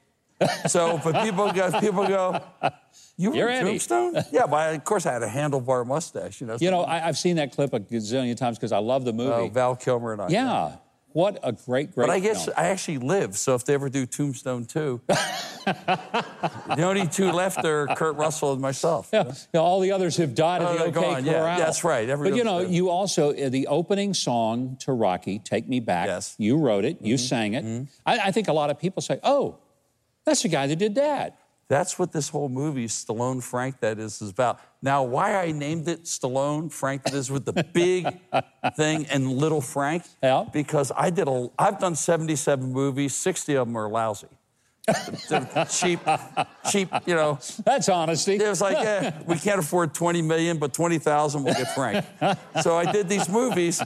[0.67, 2.41] So, but people go, people go,
[3.17, 4.15] you were You're in Eddie." Tombstone?
[4.31, 6.57] yeah, but I, of course I had a handlebar mustache, you know.
[6.59, 9.31] You know, I, I've seen that clip a gazillion times because I love the movie.
[9.31, 10.27] Oh, Val Kilmer and I.
[10.29, 10.75] yeah.
[11.11, 12.55] What a great, great But I guess film.
[12.55, 17.87] I actually live, so if they ever do Tombstone 2, the only two left are
[17.95, 19.09] Kurt Russell and myself.
[19.11, 21.57] Yeah, you know, all the others have died Oh, at the OK gone, yeah.
[21.57, 22.71] That's right, But you know, dead.
[22.71, 26.35] you also uh, the opening song to Rocky, "Take Me Back." Yes.
[26.37, 27.01] You wrote it.
[27.01, 27.25] You Mm-hmm.
[27.25, 27.87] sang it.
[28.05, 29.57] I, I think a lot of people say, "Oh,
[30.29, 31.37] that's the guy that did that."
[31.67, 34.59] That's what this whole movie, Stallone Frank, that is, is about.
[34.81, 38.07] Now, why I named it Stallone Frank, that is with the big
[38.75, 40.45] thing and little Frank, Yeah.
[40.51, 44.25] because I did a, I've done 77 movies, 60 of them are lousy.
[45.69, 45.99] Cheap,
[46.71, 47.37] cheap, you know.
[47.63, 48.35] That's honesty.
[48.37, 52.03] It was like, eh, we can't afford 20 million, but 20,000 we'll get Frank.
[52.63, 53.79] so I did these movies,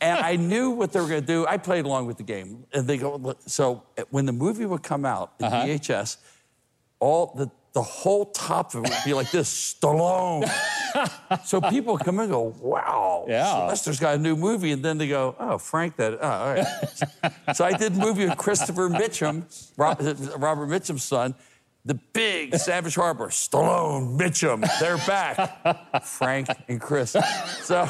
[0.00, 1.46] and I knew what they were going to do.
[1.46, 2.64] I played along with the game.
[2.72, 5.64] And they go, so when the movie would come out in Uh-huh.
[5.66, 6.16] VHS,
[7.00, 9.48] all the the whole top of it would be like this,
[9.80, 10.44] Stallone.
[11.46, 13.50] so people come in and go, wow, Yeah.
[13.60, 14.72] Sylvester's got a new movie.
[14.72, 16.66] And then they go, oh, Frank, that, oh, all right.
[17.56, 19.44] so I did a movie with Christopher Mitchum,
[19.78, 19.96] Ro-
[20.36, 21.34] Robert Mitchum's son,
[21.84, 26.04] the big Savage Harbor, Stallone, Mitchum, they're back.
[26.04, 27.10] Frank and Chris.
[27.10, 27.88] So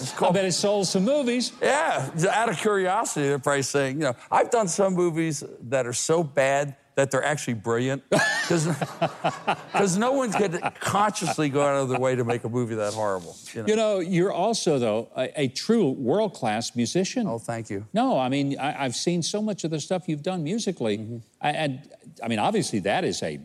[0.00, 1.52] it's I called bet it sold some movies.
[1.60, 5.92] yeah, out of curiosity, they're probably saying, you know, I've done some movies that are
[5.92, 8.02] so bad that they're actually brilliant.
[8.10, 12.74] Because no one's going to consciously go out of their way to make a movie
[12.74, 13.36] that horrible.
[13.54, 13.66] You know?
[13.68, 17.26] You know, you're also though a, a true world class musician.
[17.26, 17.86] oh, thank you.
[17.92, 21.18] No, I mean I, I've seen so much of the stuff you've done musically, Mm-hmm.
[21.40, 21.88] I, and
[22.22, 23.40] I mean obviously that is a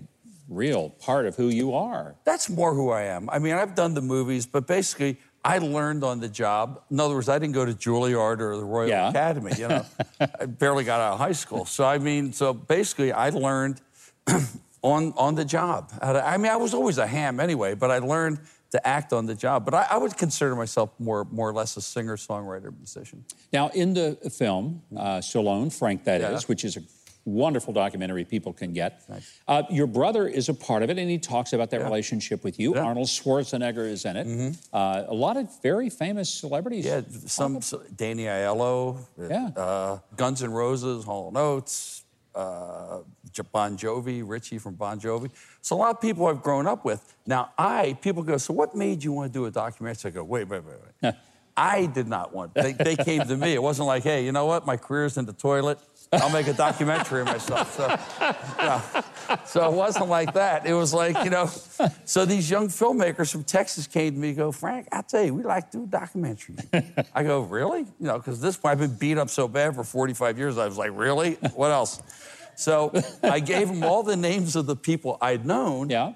[0.48, 2.16] real part of who you are.
[2.24, 3.30] That's more who I am.
[3.32, 6.82] I mean, I've done the movies, but basically, I learned on the job.
[6.92, 9.10] In other words, I didn't go to Juilliard or the Royal Yeah.
[9.10, 9.54] Academy.
[9.58, 9.86] You know,
[10.20, 11.66] I barely got out of high school.
[11.66, 13.82] So I mean, so basically, I learned
[14.84, 15.90] on on the job.
[16.00, 18.40] To- I mean, I was always a ham anyway, but I learned
[18.72, 19.66] to act on the job.
[19.66, 23.24] But I, I would consider myself more more or less a singer, songwriter, musician.
[23.54, 26.48] Now, in the film, uh, Stallone, Frank, that is, Yeah.
[26.48, 26.82] which is a
[27.26, 29.02] wonderful documentary people can get.
[29.48, 32.60] Uh, your brother is a part of it, and he talks about that relationship with
[32.60, 32.76] you.
[32.76, 34.56] Arnold Schwarzenegger is in it.
[34.72, 36.86] Uh, a lot of very famous celebrities.
[36.86, 37.60] Yeah, some
[37.96, 39.48] Danny Aiello, Yeah.
[39.62, 42.04] uh, Guns N' Roses, Hall Oates,
[42.36, 43.00] uh,
[43.52, 45.30] Bon Jovi, Richie from Bon Jovi.
[45.62, 47.16] So a lot of people I've grown up with.
[47.26, 50.00] Now I, people go, so what made you want to do a documentary?
[50.00, 51.14] So I go, wait, wait, wait, wait.
[51.58, 52.54] I did not want.
[52.54, 53.54] They, they came to me.
[53.54, 54.66] It wasn't like, hey, you know what?
[54.66, 55.80] My career's in the toilet.
[56.22, 57.76] I'll make a documentary of myself.
[57.76, 57.88] So,
[58.60, 59.02] yeah.
[59.46, 60.66] so it wasn't like that.
[60.66, 61.50] It was like, you know,
[62.06, 65.34] so these young filmmakers from Texas came to me and go, Frank, I tell you,
[65.34, 66.56] we like to do a documentary.
[67.14, 67.82] I go, really?
[67.82, 70.58] You know, because this point I've been beat up so bad for 45 years.
[70.58, 71.34] I was like, really?
[71.56, 72.02] What else?
[72.56, 75.90] So I gave them all the names of the people I'd known.
[75.90, 76.14] Yeah.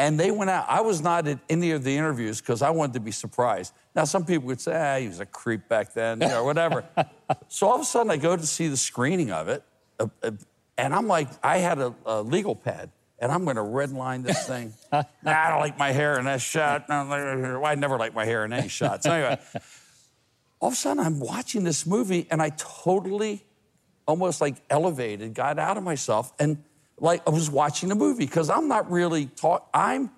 [0.00, 0.64] And they went out.
[0.66, 3.74] I was not at any of the interviews because I wanted to be surprised.
[3.94, 6.86] Now, some people would say, ah, he was a creep back then, you know, whatever.
[7.48, 9.62] so all of a sudden, I go to see the screening of it,
[9.98, 10.30] uh, uh,
[10.78, 14.46] and I'm like, I had a, a legal pad, and I'm going to redline this
[14.46, 14.72] thing.
[14.90, 16.88] nah, I don't like my hair in that shot.
[16.88, 19.02] No, I never like my hair in any shot.
[19.02, 19.38] So anyway,
[20.60, 23.44] all of a sudden, I'm watching this movie, and I totally,
[24.08, 26.64] almost like elevated, got out of myself, and
[27.00, 29.68] like I was watching a movie because I'm not really talk.
[29.74, 30.10] I'm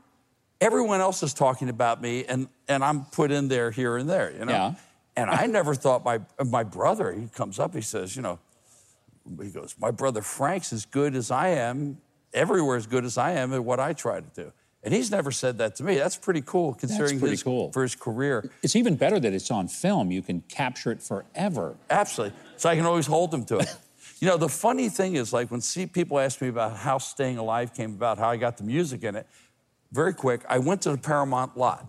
[0.60, 4.32] everyone else is talking about me, and and I'm put in there here and there,
[4.32, 4.52] you know.
[4.52, 4.74] Yeah.
[5.14, 7.12] And I never thought my my brother.
[7.12, 8.38] He comes up, he says, you know,
[9.40, 11.98] he goes, my brother Frank's as good as I am,
[12.32, 14.52] everywhere as good as I am at what I try to do.
[14.84, 15.94] And he's never said that to me.
[15.96, 17.70] That's pretty cool, considering pretty his, cool.
[17.70, 18.50] for his career.
[18.62, 20.10] It's even better that it's on film.
[20.10, 21.76] You can capture it forever.
[21.88, 22.36] Absolutely.
[22.56, 23.76] So I can always hold him to it.
[24.22, 27.38] You know, the funny thing is, like, when see people ask me about how Staying
[27.38, 29.26] Alive came about, how I got the music in it,
[29.90, 31.84] very quick, I went to the Paramount lot.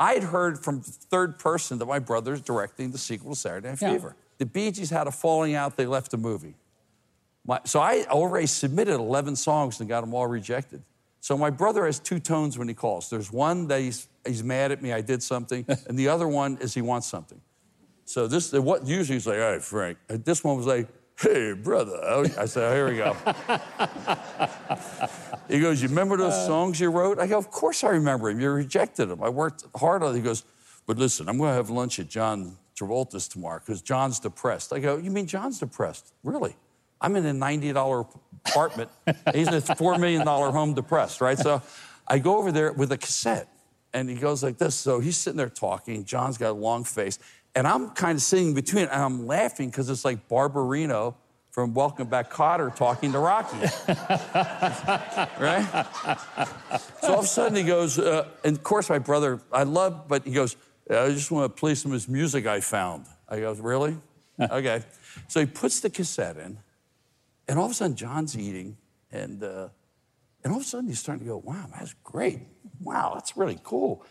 [0.00, 3.92] I'd heard from third person that my brother's directing the sequel to Saturday Night Yeah.
[3.92, 4.16] Fever.
[4.38, 6.54] The Bee Gees had a falling out, they left the movie.
[7.44, 10.82] My, so I already submitted 11 songs and got them all rejected.
[11.20, 13.10] So my brother has two tones when he calls.
[13.10, 16.56] There's one that he's, he's mad at me, I did something, and the other one
[16.62, 17.42] is he wants something.
[18.06, 19.98] So this, what usually he's like, all right, Frank.
[20.08, 20.88] This one was like,
[21.20, 21.98] hey, brother.
[22.02, 23.16] Oh, I said, oh, here we go.
[25.48, 27.18] he goes, you remember those songs you wrote?
[27.18, 28.40] I go, of course I remember them.
[28.40, 29.22] You rejected them.
[29.22, 30.18] I worked hard on it.
[30.18, 30.44] He goes,
[30.86, 34.72] but listen, I'm going to have lunch at John Travolta's tomorrow because John's depressed.
[34.72, 36.12] I go, you mean John's depressed?
[36.22, 36.56] Really?
[37.00, 38.06] I'm in a $90
[38.46, 38.90] apartment.
[39.34, 41.38] He's in a $4 million home depressed, right?
[41.38, 41.62] So
[42.06, 43.48] I go over there with a cassette
[43.92, 44.74] and he goes like this.
[44.74, 46.04] So he's sitting there talking.
[46.04, 47.18] John's got a long face.
[47.58, 51.16] And I'm kind of sitting between and I'm laughing because it's like Barbarino
[51.50, 53.56] from Welcome Back Kotter talking to Rocky.
[55.40, 55.66] right?
[57.00, 60.06] So all of a sudden he goes, uh, and of course my brother, I love,
[60.06, 60.54] but he goes,
[60.88, 63.06] I just want to play some of his music I found.
[63.28, 63.96] I goes, really?
[64.40, 64.84] okay.
[65.26, 66.58] So he puts the cassette in,
[67.48, 68.76] and all of a sudden John's eating,
[69.10, 69.70] and uh,
[70.44, 72.38] and all of a sudden he's starting to go, wow, that's great.
[72.80, 74.06] Wow, that's really cool.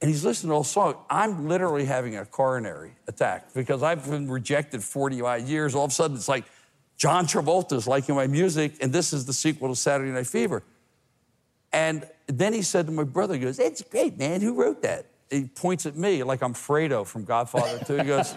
[0.00, 0.96] And he's listening to all song.
[1.08, 5.74] I'm literally having a coronary attack because I've been rejected 45 years.
[5.74, 6.44] All of a sudden it's like
[6.98, 10.62] John Travolta's liking my music, and this is the sequel to Saturday Night Fever.
[11.72, 14.40] And then he said to my brother, he goes, It's great, man.
[14.40, 15.06] Who wrote that?
[15.30, 17.96] He points at me like I'm Fredo from Godfather 2.
[17.96, 18.34] He goes,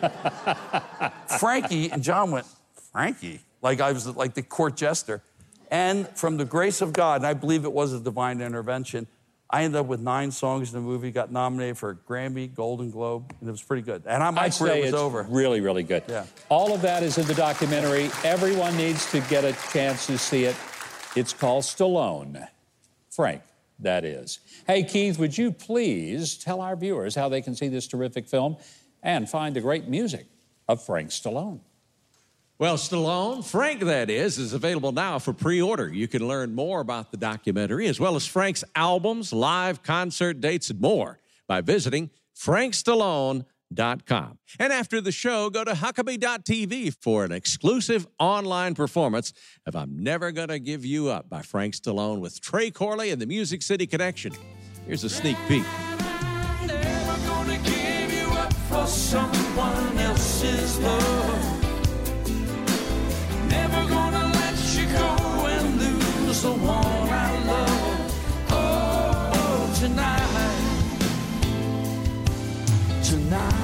[1.39, 1.91] Frankie.
[1.91, 2.47] And John went,
[2.91, 3.41] Frankie?
[3.61, 5.21] Like I was like the court jester.
[5.71, 9.07] And from the grace of God, and I believe it was a divine intervention,
[9.51, 12.91] I ended up with nine songs in the movie, got nominated for a Grammy, Golden
[12.91, 14.03] Globe, and it was pretty good.
[14.05, 15.25] And I, my I'd career was over.
[15.27, 16.03] really, really good.
[16.07, 16.25] Yeah.
[16.49, 18.11] All of that is in the documentary.
[18.23, 20.55] Everyone needs to get a chance to see it.
[21.15, 22.47] It's called Stallone.
[23.09, 23.41] Frank,
[23.79, 24.39] that is.
[24.67, 28.57] Hey, Keith, would you please tell our viewers how they can see this terrific film
[29.01, 30.27] and find the great music
[30.67, 31.61] of Frank Stallone?
[32.59, 35.87] Well, Stallone, Frank, that is, is available now for pre order.
[35.87, 40.69] You can learn more about the documentary as well as Frank's albums, live concert dates,
[40.69, 44.39] and more by visiting frankstallone.com.
[44.59, 49.31] And after the show, go to Huckabee.tv for an exclusive online performance
[49.65, 53.25] of I'm Never Gonna Give You Up by Frank Stallone with Trey Corley and the
[53.25, 54.33] Music City Connection.
[54.85, 55.63] Here's a sneak peek.
[58.85, 61.18] Someone else's love.
[66.39, 68.47] someone I love.
[68.51, 70.79] Oh, oh tonight,
[73.03, 73.58] tonight.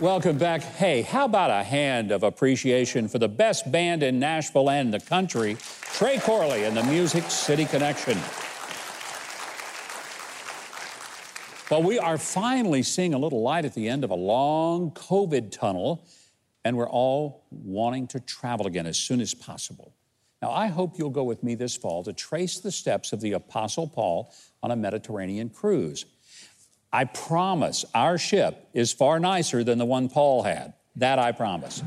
[0.00, 0.62] Welcome back.
[0.62, 5.00] Hey, how about a hand of appreciation for the best band in Nashville and the
[5.00, 5.56] country,
[5.92, 8.16] Trey Corley and the Music City Connection.
[11.68, 15.50] Well, we are finally seeing a little light at the end of a long COVID
[15.50, 16.06] tunnel,
[16.64, 19.96] and we're all wanting to travel again as soon as possible.
[20.40, 23.32] Now, I hope you'll go with me this fall to trace the steps of the
[23.32, 24.32] Apostle Paul
[24.62, 26.06] on a Mediterranean cruise.
[26.92, 30.72] I promise our ship is far nicer than the one Paul had.
[30.96, 31.82] That I promise.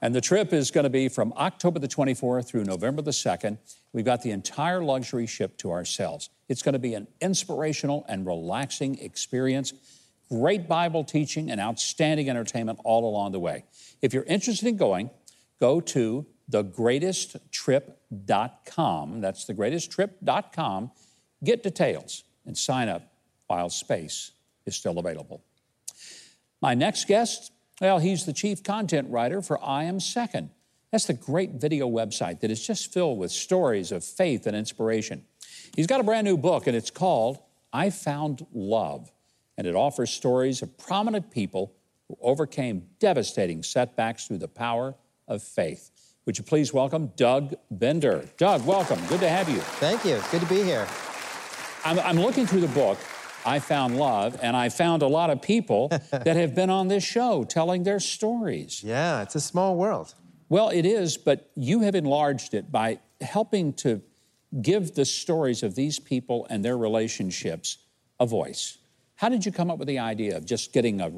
[0.00, 3.58] And the trip is going to be from October the 24th through November the 2nd.
[3.92, 6.30] We've got the entire luxury ship to ourselves.
[6.48, 9.72] It's going to be an inspirational and relaxing experience.
[10.28, 13.64] Great Bible teaching and outstanding entertainment all along the way.
[14.02, 15.10] If you're interested in going,
[15.58, 19.20] go to thegreatesttrip.com.
[19.20, 20.90] That's thegreatesttrip.com.
[21.42, 23.10] Get details and sign up
[23.48, 24.32] while space
[24.64, 25.42] is still available.
[26.60, 30.50] My next guest, well, he's the chief content writer for I Am Second.
[30.92, 35.24] That's the great video website that is just filled with stories of faith and inspiration.
[35.76, 37.38] He's got a brand new book, and it's called
[37.72, 39.10] I Found Love,
[39.56, 41.74] and it offers stories of prominent people
[42.08, 44.94] who overcame devastating setbacks through the power
[45.26, 45.90] of faith.
[46.24, 48.24] Would you please welcome Doug Bender?
[48.36, 48.98] Doug, welcome.
[49.06, 49.58] Good to have you.
[49.58, 50.20] Thank you.
[50.30, 50.86] Good to be here.
[51.84, 52.98] I'm, I'm looking through the book.
[53.48, 57.02] I found love, and I found a lot of people that have been on this
[57.02, 58.82] show telling their stories.
[58.84, 60.14] Yeah, it's a small world.
[60.50, 64.02] Well, it is, but you have enlarged it by helping to
[64.60, 67.78] give the stories of these people and their relationships
[68.20, 68.78] a voice.
[69.16, 71.10] How did you come up with the idea of just getting a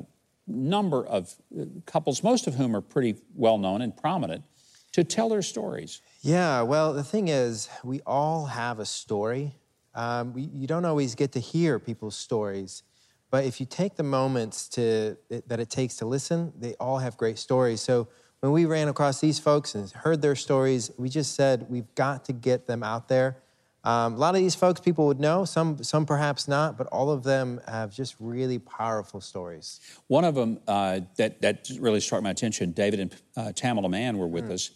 [0.47, 4.45] number of uh, couples, most of whom are pretty well known and prominent,
[4.93, 6.01] to tell their stories?
[6.23, 9.55] Yeah, well, the thing is, we all have a story.
[9.95, 12.83] Um, you don't always get to hear people's stories,
[13.31, 15.17] but if you take the moments to,
[15.47, 17.81] that it takes to listen, they all have great stories.
[17.81, 18.09] So
[18.41, 22.25] when we ran across these folks and heard their stories, we just said we've got
[22.27, 23.37] to get them out there.
[23.83, 27.11] Um, a lot of these folks people would know, some some perhaps not, but all
[27.11, 29.81] of them have just really powerful stories.
[30.07, 32.73] One of them uh, that that really struck my attention.
[32.73, 34.71] David and uh, Tamala Mann were with us,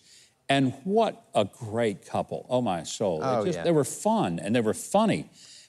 [0.54, 2.46] and what a great couple!
[2.48, 3.18] Oh my soul!
[3.20, 3.64] They Oh, just- yeah.
[3.64, 5.22] They were fun and they were funny,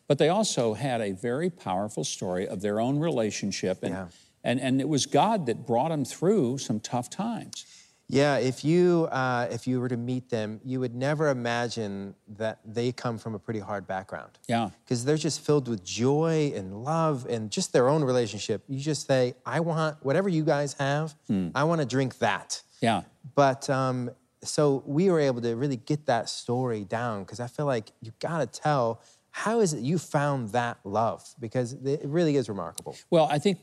[0.07, 4.07] but they also had a very powerful story of their own relationship, and Yeah.
[4.43, 7.65] and and it was God that brought them through some tough times.
[8.07, 12.59] Yeah, if you uh, if you were to meet them, you would never imagine that
[12.63, 14.31] they come from a pretty hard background.
[14.47, 14.69] Yeah.
[14.83, 18.61] because they're just filled with joy and love and just their own relationship.
[18.67, 21.15] You just say, "I want whatever you guys have.
[21.55, 23.01] I want to drink that." Yeah.
[23.33, 24.11] But um,
[24.47, 28.11] so we were able to really get that story down because I feel like you
[28.19, 32.95] got to tell how is it you found that love because it really is remarkable.
[33.09, 33.59] Well, I think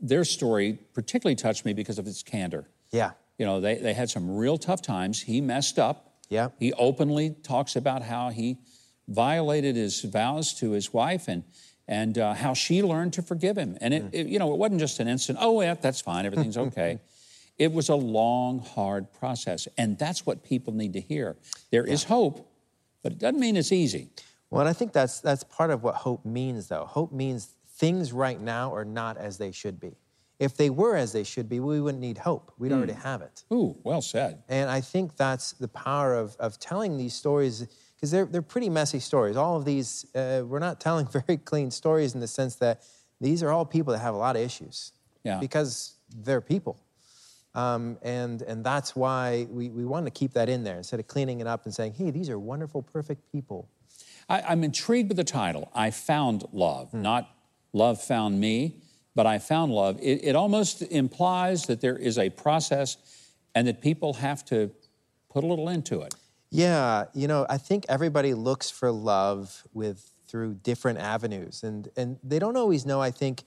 [0.00, 2.68] their story particularly touched me because of its candor.
[2.90, 3.12] Yeah.
[3.38, 5.22] You know, they, they had some real tough times.
[5.22, 6.14] He messed up.
[6.28, 6.48] Yeah.
[6.58, 8.58] He openly talks about how he
[9.08, 11.44] violated his vows to his wife and
[11.86, 13.76] and uh, how she learned to forgive him.
[13.82, 15.36] And it, it- you know, it wasn't just an instant.
[15.40, 16.24] Oh, yeah, that's fine.
[16.24, 16.98] Everything's okay.
[17.58, 21.36] It was a long, hard process, and that's what people need to hear.
[21.70, 22.50] There is hope,
[23.02, 24.08] but it doesn't mean it's easy.
[24.50, 26.84] Well, and I think that's that's part of what hope means, though.
[26.84, 29.96] Hope means things right now are not as they should be.
[30.40, 32.52] If they were as they should be, we wouldn't need hope.
[32.58, 32.78] We'd Hmm.
[32.78, 33.44] already have it.
[33.52, 34.42] Ooh, well said.
[34.48, 38.68] And I think that's the power of, of telling these stories, because they're, they're pretty
[38.68, 39.36] messy stories.
[39.36, 42.82] All of these, uh, we're not telling very clean stories in the sense that
[43.20, 44.92] these are all people that have a lot of issues.
[45.22, 45.38] Yeah.
[45.38, 46.78] Because they're people.
[47.54, 51.06] Um, and, and that's why we, we want to keep that in there instead of
[51.06, 53.68] cleaning it up and saying, hey, these are wonderful, perfect people.
[54.28, 55.70] I, I'm intrigued with the title.
[55.74, 57.30] I found love, not
[57.72, 58.82] love found me,
[59.14, 59.98] but I found love.
[60.00, 62.96] It, it almost implies that there is a process
[63.54, 64.70] and that people have to
[65.30, 66.14] put a little into it.
[66.50, 72.18] Yeah, you know, I think everybody looks for love with through different avenues, and and
[72.22, 73.00] they don't always know.
[73.00, 73.42] I think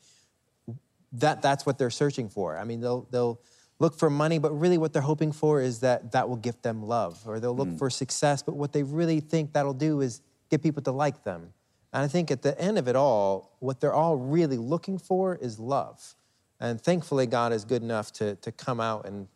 [1.13, 2.57] that that's what they're searching for.
[2.57, 3.39] I mean, they'll they'll
[3.79, 6.83] look for money, but really what they're hoping for is that that will gift them
[6.83, 10.63] love, or they'll look for success, but what they really think that'll do is get
[10.63, 11.53] people to like them.
[11.93, 15.35] And I think at the end of it all, what they're all really looking for
[15.35, 16.15] is love.
[16.59, 19.27] And thankfully, God is good enough to to come out and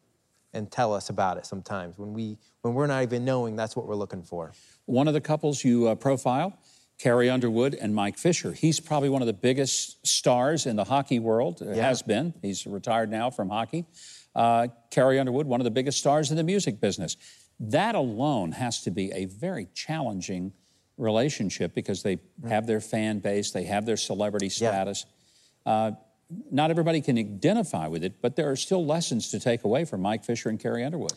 [0.54, 3.88] and tell us about it sometimes when we when we're not even knowing that's what
[3.88, 4.52] we're looking for.
[4.86, 6.58] One of the couples you uh, profile,
[6.98, 8.52] Carrie Underwood and Mike Fisher.
[8.52, 12.34] He's probably one of the biggest stars in the hockey world, uh, has been.
[12.42, 13.86] He's retired now from hockey.
[14.36, 17.18] Uh, Carrie Underwood, one of the biggest stars in the music business.
[17.60, 20.54] That alone has to be a very challenging
[20.98, 25.06] relationship because they have their fan base, they have their celebrity status.
[25.66, 25.92] Uh,
[26.50, 30.02] not everybody can identify with it, but there are still lessons to take away from
[30.02, 31.14] Mike Fisher and Carrie Underwood.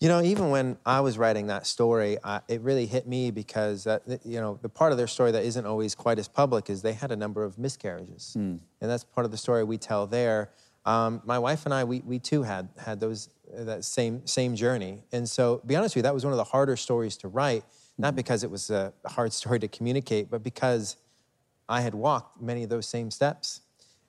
[0.00, 3.84] You know, even when I was writing that story, I, it really hit me because
[3.84, 6.82] that, you know the part of their story that isn't always quite as public is
[6.82, 8.56] they had a number of miscarriages, Hmm.
[8.80, 10.50] and that's part of the story we tell there.
[10.86, 15.04] Um, my wife and I, we, we too had had those that same same journey,
[15.12, 17.28] and so to be honest with you, that was one of the harder stories to
[17.28, 17.64] write,
[17.98, 20.96] not because it was a hard story to communicate, but because
[21.68, 23.60] I had walked many of those same steps.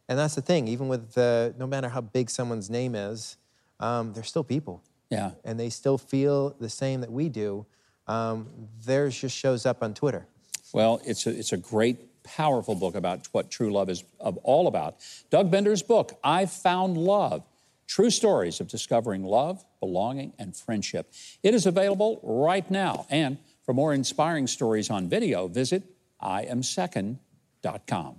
[0.07, 3.37] And that's the thing, even with uh, no matter how big someone's name is,
[3.79, 4.83] um, they're still people.
[5.09, 5.31] Yeah.
[5.43, 7.65] And they still feel the same that we do.
[8.07, 8.47] Um,
[8.85, 10.27] theirs just shows up on Twitter.
[10.73, 14.97] Well, it's a, it's a great, powerful book about what true love is all about.
[15.29, 17.43] Doug Bender's book, I Found Love
[17.87, 21.11] True Stories of Discovering Love, Belonging, and Friendship.
[21.43, 23.05] It is available right now.
[23.09, 25.83] And for more inspiring stories on video, visit
[26.21, 28.15] iamsecond.com.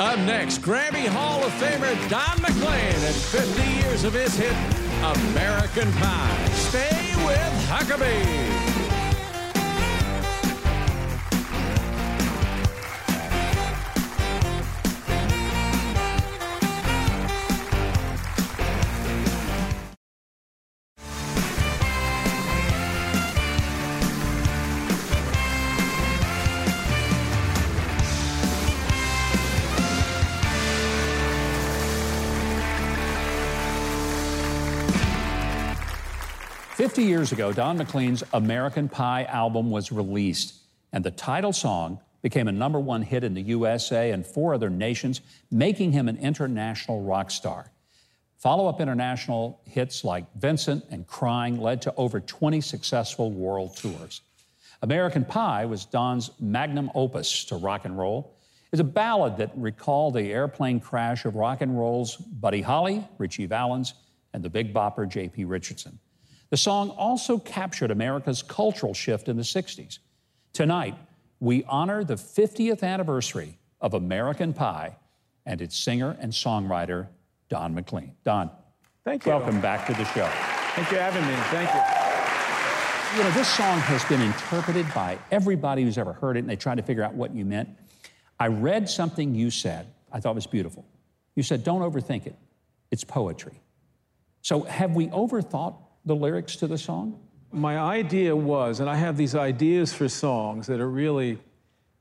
[0.00, 4.56] Up next, Grammy Hall of Famer Don McLean and 50 years of his hit,
[5.02, 6.48] American Pie.
[6.52, 8.53] Stay with Huckabee.
[36.84, 40.56] Fifty years ago, Don McLean's American Pie album was released,
[40.92, 44.68] and the title song became a number one hit in the USA and four other
[44.68, 47.72] nations, making him an international rock star.
[48.36, 54.20] Follow up international hits like Vincent and Crying led to over 20 successful world tours.
[54.82, 58.36] American Pie was Don's magnum opus to rock and roll.
[58.72, 63.46] It's a ballad that recalled the airplane crash of rock and roll's Buddy Holly, Ritchie
[63.46, 63.94] Valens,
[64.34, 65.46] and the big bopper J.P.
[65.46, 65.98] Richardson.
[66.50, 69.98] The song also captured America's cultural shift in the 60s.
[70.52, 70.94] Tonight,
[71.40, 74.96] we honor the 50th anniversary of American Pie
[75.46, 77.08] and its singer and songwriter,
[77.48, 78.12] Don McLean.
[78.24, 78.50] Don,
[79.04, 79.32] Thank you.
[79.32, 80.26] welcome back to the show.
[80.74, 81.34] Thank you for having me.
[81.50, 82.04] Thank you.
[83.18, 86.56] You know, this song has been interpreted by everybody who's ever heard it, and they
[86.56, 87.68] tried to figure out what you meant.
[88.40, 90.84] I read something you said, I thought was beautiful.
[91.36, 92.36] You said, Don't overthink it,
[92.90, 93.60] it's poetry.
[94.42, 97.18] So, have we overthought the lyrics to the song?
[97.52, 101.38] My idea was, and I have these ideas for songs that are really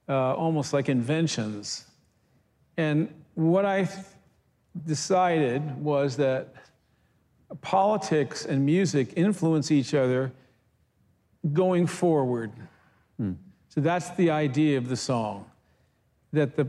[0.10, 1.86] uh, almost like inventions.
[2.78, 3.88] And what I
[4.86, 6.54] decided was that
[7.62, 10.32] politics and music influence each other
[11.52, 12.52] going forward.
[13.74, 15.46] So that's the idea of the song
[16.32, 16.68] that the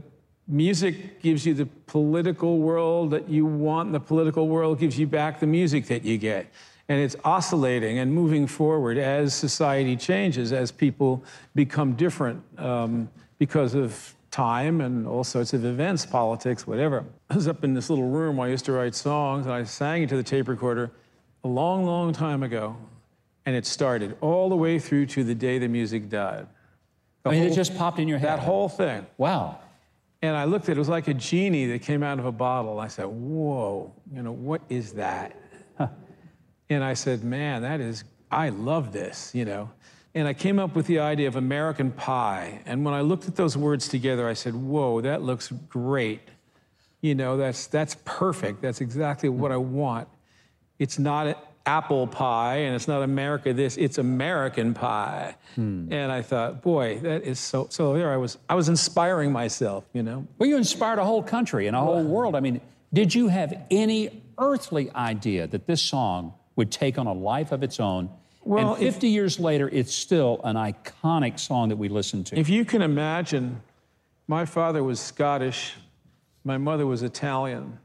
[0.49, 5.07] music gives you the political world that you want, and the political world gives you
[5.07, 6.47] back the music that you get.
[6.89, 11.25] And it's oscillating and moving forward as society changes, as people
[11.55, 13.09] become different um,
[13.39, 17.05] because of time and all sorts of events, politics, whatever.
[17.31, 19.63] I was up in this little room where I used to write songs, and I
[19.65, 20.91] sang into the tape recorder
[21.45, 22.77] a long, long time ago.
[23.47, 26.47] And it started all the way through to the day the music died.
[27.23, 28.31] The I mean, it just popped in your head.
[28.31, 29.07] That whole thing.
[29.19, 29.61] Wow.
[30.21, 32.33] And I looked at it, it was like a genie that came out of a
[32.33, 32.81] bottle.
[32.81, 35.37] I said, Whoa, you know, what is that?
[36.71, 39.71] And I said, Man, that is, I love this, you know.
[40.15, 42.61] And I came up with the idea of American pie.
[42.67, 46.21] And when I looked at those words together, I said, Whoa, that looks great.
[47.01, 48.63] You know, that's, that's perfect.
[48.63, 50.09] That's exactly what I want.
[50.79, 51.37] It's not
[51.67, 55.35] apple pie and it's not America this, it's American pie.
[55.55, 55.93] Hmm.
[55.93, 59.85] And I thought, boy, that is so, so there I was, I was inspiring myself,
[59.93, 60.27] you know.
[60.39, 62.35] Well, you inspired a whole country and a whole world.
[62.35, 62.61] I mean,
[62.93, 67.63] did you have any earthly idea that this song would take on a life of
[67.63, 68.11] its own?
[68.45, 72.39] Well, and if- 50 years later, it's still an iconic song that we listen to.
[72.39, 73.63] If you can imagine,
[74.29, 75.75] my father was Scottish,
[76.45, 77.79] my mother was Italian,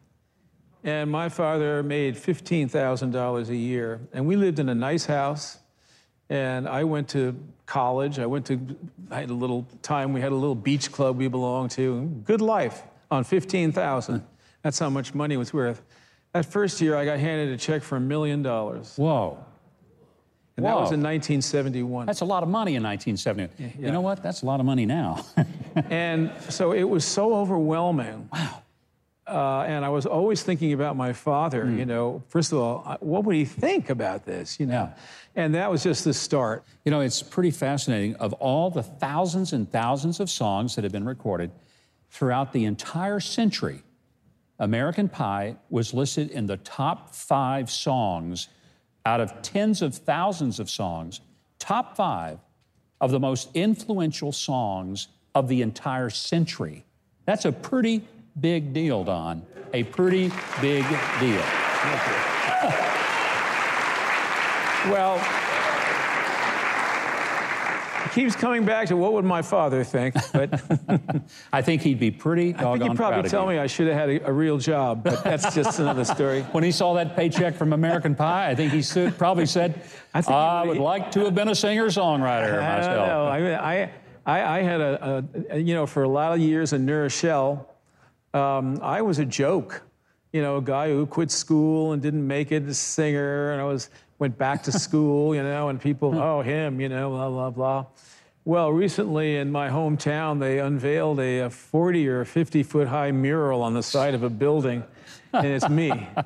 [0.83, 4.01] and my father made $15,000 a year.
[4.13, 5.59] And we lived in a nice house,
[6.29, 8.19] and I went to college.
[8.19, 8.59] I went to,
[9.11, 12.05] I had a little time, we had a little beach club we belonged to.
[12.25, 14.23] Good life on 15,000.
[14.61, 15.81] That's how much money was worth.
[16.33, 18.93] That first year, I got handed a check for a million dollars.
[18.95, 19.43] Whoa.
[20.57, 22.05] And that was in 1971.
[22.05, 23.49] That's a lot of money in 1970.
[23.57, 23.87] yeah.
[23.87, 24.21] You know what?
[24.21, 25.25] That's a lot of money now.
[25.89, 28.27] and so it was so overwhelming.
[28.33, 28.61] Wow.
[29.25, 31.63] Uh, and I was always thinking about my father.
[31.65, 31.79] Hmm.
[31.79, 34.59] You know, first of all, what would he think about this?
[34.59, 34.91] You know,
[35.35, 36.63] and that was just the start.
[36.83, 38.15] You know, it's pretty fascinating.
[38.15, 41.51] Of all the thousands and thousands of songs that have been recorded
[42.09, 43.83] throughout the entire century,
[44.59, 48.49] American Pie was listed in the top five songs
[49.05, 51.21] out of tens of thousands of songs,
[51.57, 52.39] top five
[52.99, 56.85] of the most influential songs of the entire century.
[57.25, 58.03] That's a pretty
[58.39, 59.45] big deal, Don.
[59.73, 60.31] A pretty
[60.61, 60.85] big
[61.19, 61.43] deal.
[64.85, 65.17] Well,
[68.05, 70.61] it keeps coming back to what would my father think, but
[71.53, 74.09] I think he'd be pretty I think he'd probably tell me I should have had
[74.09, 76.41] a, a real job, but that's just another story.
[76.51, 79.81] When he saw that paycheck from American Pie, I think he stood, probably said,
[80.13, 83.07] I I, he would like to have been a singer-songwriter I myself.
[83.07, 83.25] know.
[83.25, 83.91] I, I,
[84.25, 87.69] I, I had a, a, you know, for a lot of years in New Rochelle,
[88.33, 89.83] um, I was a joke.
[90.31, 93.63] You know, a guy who quit school and didn't make it a singer, and I
[93.63, 93.89] was
[94.19, 97.85] went back to school, you know, and people, oh, him, you know, blah, blah, blah.
[98.45, 103.61] Well, recently in my hometown, they unveiled a, a 40 or 50 foot high mural
[103.61, 104.83] on the side of a building,
[105.33, 105.91] and it's me.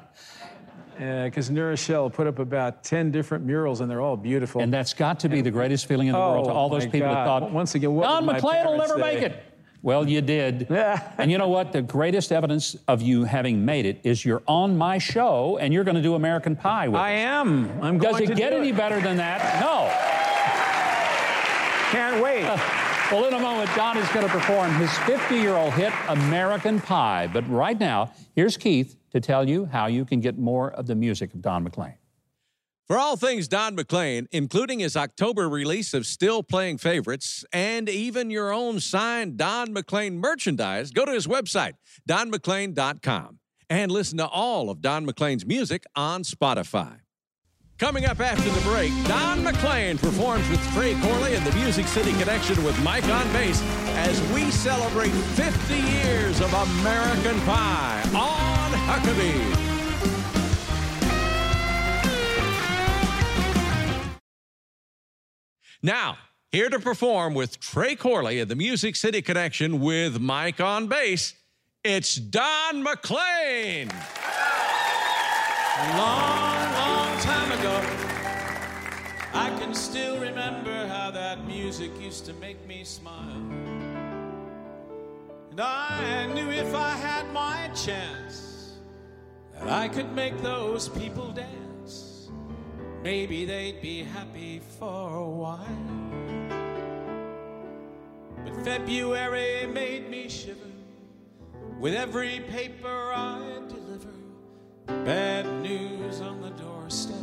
[0.94, 4.62] Uh, because New Rochelle put up about 10 different murals, and they're all beautiful.
[4.62, 6.86] And that's got to be the greatest feeling in the world to Oh, all those
[6.86, 9.02] people that thought, Once again, what Don McLean will never say?
[9.02, 9.44] make it.
[9.84, 10.72] Well, you did.
[10.72, 11.74] and you know what?
[11.74, 15.84] The greatest evidence of you having made it is you're on my show and you're
[15.84, 17.20] going to do American Pie with I us.
[17.20, 17.84] am.
[17.84, 18.78] I'm Does going it to get do any it.
[18.78, 19.60] better than that?
[19.60, 19.92] No.
[21.92, 22.50] Can't wait.
[23.12, 26.80] Well, in a moment, Don is going to perform his 50 year old hit, American
[26.80, 27.28] Pie.
[27.32, 30.96] But right now, here's Keith to tell you how you can get more of the
[30.96, 31.94] music of Don McLean.
[32.86, 38.30] For all things Don McLean, including his October release of Still Playing Favorites and even
[38.30, 41.74] your own signed Don McLean merchandise, go to his website,
[42.10, 47.00] donmclean.com, and listen to all of Don McLean's music on Spotify.
[47.78, 52.12] Coming up after the break, Don McLean performs with Trey Corley and the Music City
[52.20, 53.62] Connection with Mike on bass
[53.96, 59.73] as we celebrate 50 years of American Pie on Huckabee.
[65.86, 66.18] Now,
[66.54, 71.34] here to perform with Trey Corley and the Music City Connection with Mike on bass,
[71.84, 73.90] it's Don McLean.
[75.98, 77.82] long, long time ago.
[79.34, 83.44] I can still remember how that music used to make me smile.
[85.52, 88.78] And I knew if I had my chance
[89.56, 91.63] that I could make those people dance.
[93.04, 95.60] Maybe they'd be happy for a while.
[98.46, 100.72] But February made me shiver
[101.80, 104.14] with every paper I deliver.
[105.04, 107.18] Bad news on the doorstep.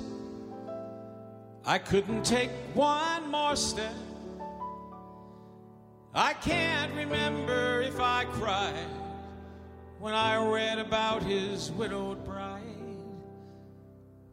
[1.65, 3.95] I couldn't take one more step.
[6.15, 8.75] I can't remember if I cried
[9.99, 12.50] when I read about his widowed bride.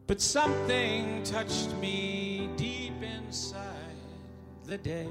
[0.08, 4.00] But something touched me deep inside
[4.64, 5.06] the day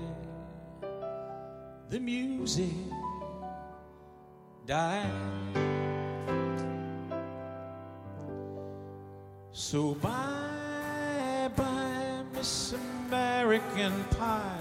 [1.90, 2.74] the music
[4.66, 5.06] died.
[9.52, 14.60] So bye bye, Miss American Pie.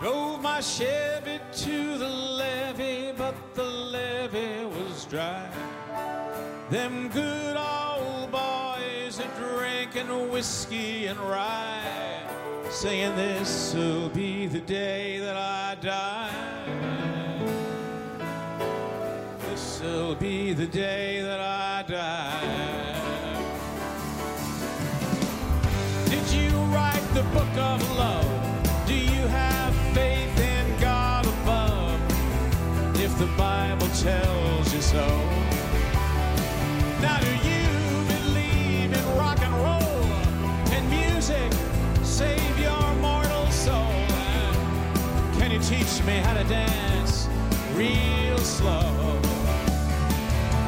[0.00, 5.48] Drove my Chevy to the levee, but the levee was dry.
[6.70, 7.75] Them good old
[10.06, 12.20] drinking whiskey and rye,
[12.70, 16.30] saying this'll be the day that I die.
[19.48, 23.02] This'll be the day that I die.
[26.08, 28.86] Did you write the book of love?
[28.86, 32.00] Do you have faith in God above?
[33.00, 35.06] If the Bible tells you so.
[37.00, 37.35] Now, do
[45.96, 47.28] teach me how to dance
[47.74, 49.20] real slow?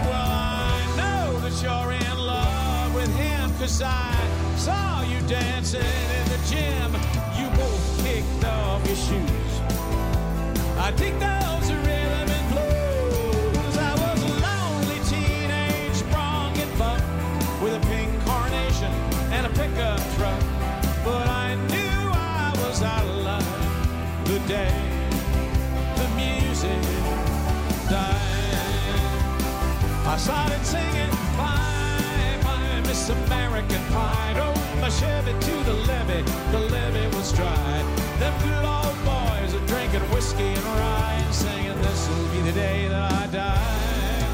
[0.08, 4.14] Well, I know that you're in love with him, cause I
[4.56, 6.92] saw you dancing in the gym.
[7.38, 9.52] You both kicked off your shoes.
[10.78, 13.76] I dig those rhythm and blues.
[13.76, 17.02] I was a lonely teenage bronc and buck
[17.62, 18.92] with a pink carnation
[19.32, 20.40] and a pickup truck.
[21.04, 21.38] But I
[24.48, 24.87] day the
[30.18, 34.32] started singing bye bye Miss American Pie.
[34.34, 37.82] Drove my Chevy to the levee, the levee was dry.
[38.18, 42.52] Them good old boys are drinking whiskey and rye and singing, This will be the
[42.52, 44.26] day that I die.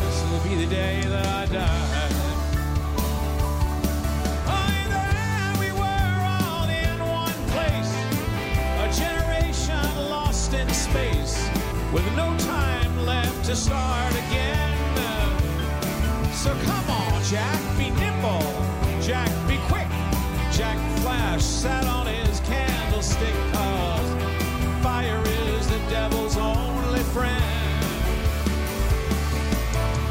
[0.00, 1.84] This will be the day that I die.
[10.50, 11.46] In space
[11.92, 14.57] with no time left to start again.
[16.38, 18.38] So come on, Jack, be nimble.
[19.02, 19.88] Jack, be quick.
[20.52, 23.34] Jack Flash sat on his candlestick.
[23.52, 24.10] Cause
[24.80, 27.84] fire is the devil's only friend.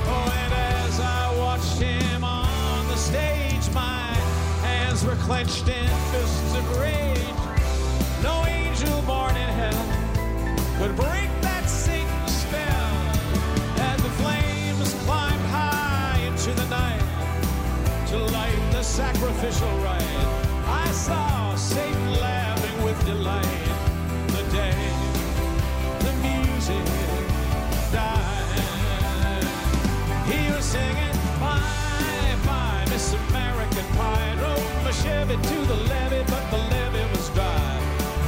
[0.05, 4.13] Oh, and as I watched him on the stage, my
[4.67, 7.23] hands were clenched in fists of rage.
[8.21, 9.87] No angel born in hell
[10.77, 11.16] could break
[18.97, 20.01] sacrificial rite,
[20.65, 23.67] I saw Satan laughing with delight.
[24.35, 24.73] The day
[26.05, 26.85] the music
[27.93, 29.45] died,
[30.25, 34.33] he was singing bye bye, Miss American Pie.
[34.39, 37.69] Drove my Chevy to the levee, but the levee was dry.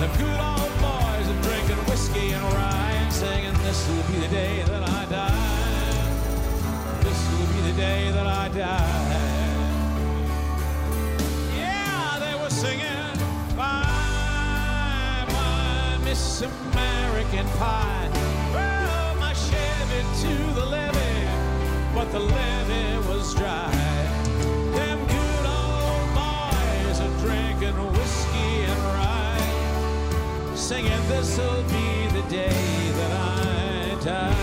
[0.02, 4.32] The good old boys are drinking whiskey and rye and singing, This will be the
[4.42, 6.10] day that I die.
[7.02, 9.09] This will be the day that I die.
[16.10, 18.10] Miss American Pie.
[18.52, 21.28] Drove my Chevy to the levee,
[21.94, 23.70] but the levee was dry.
[24.74, 33.12] Them good old boys are drinking whiskey and rye singing this'll be the day that
[33.12, 34.39] I die.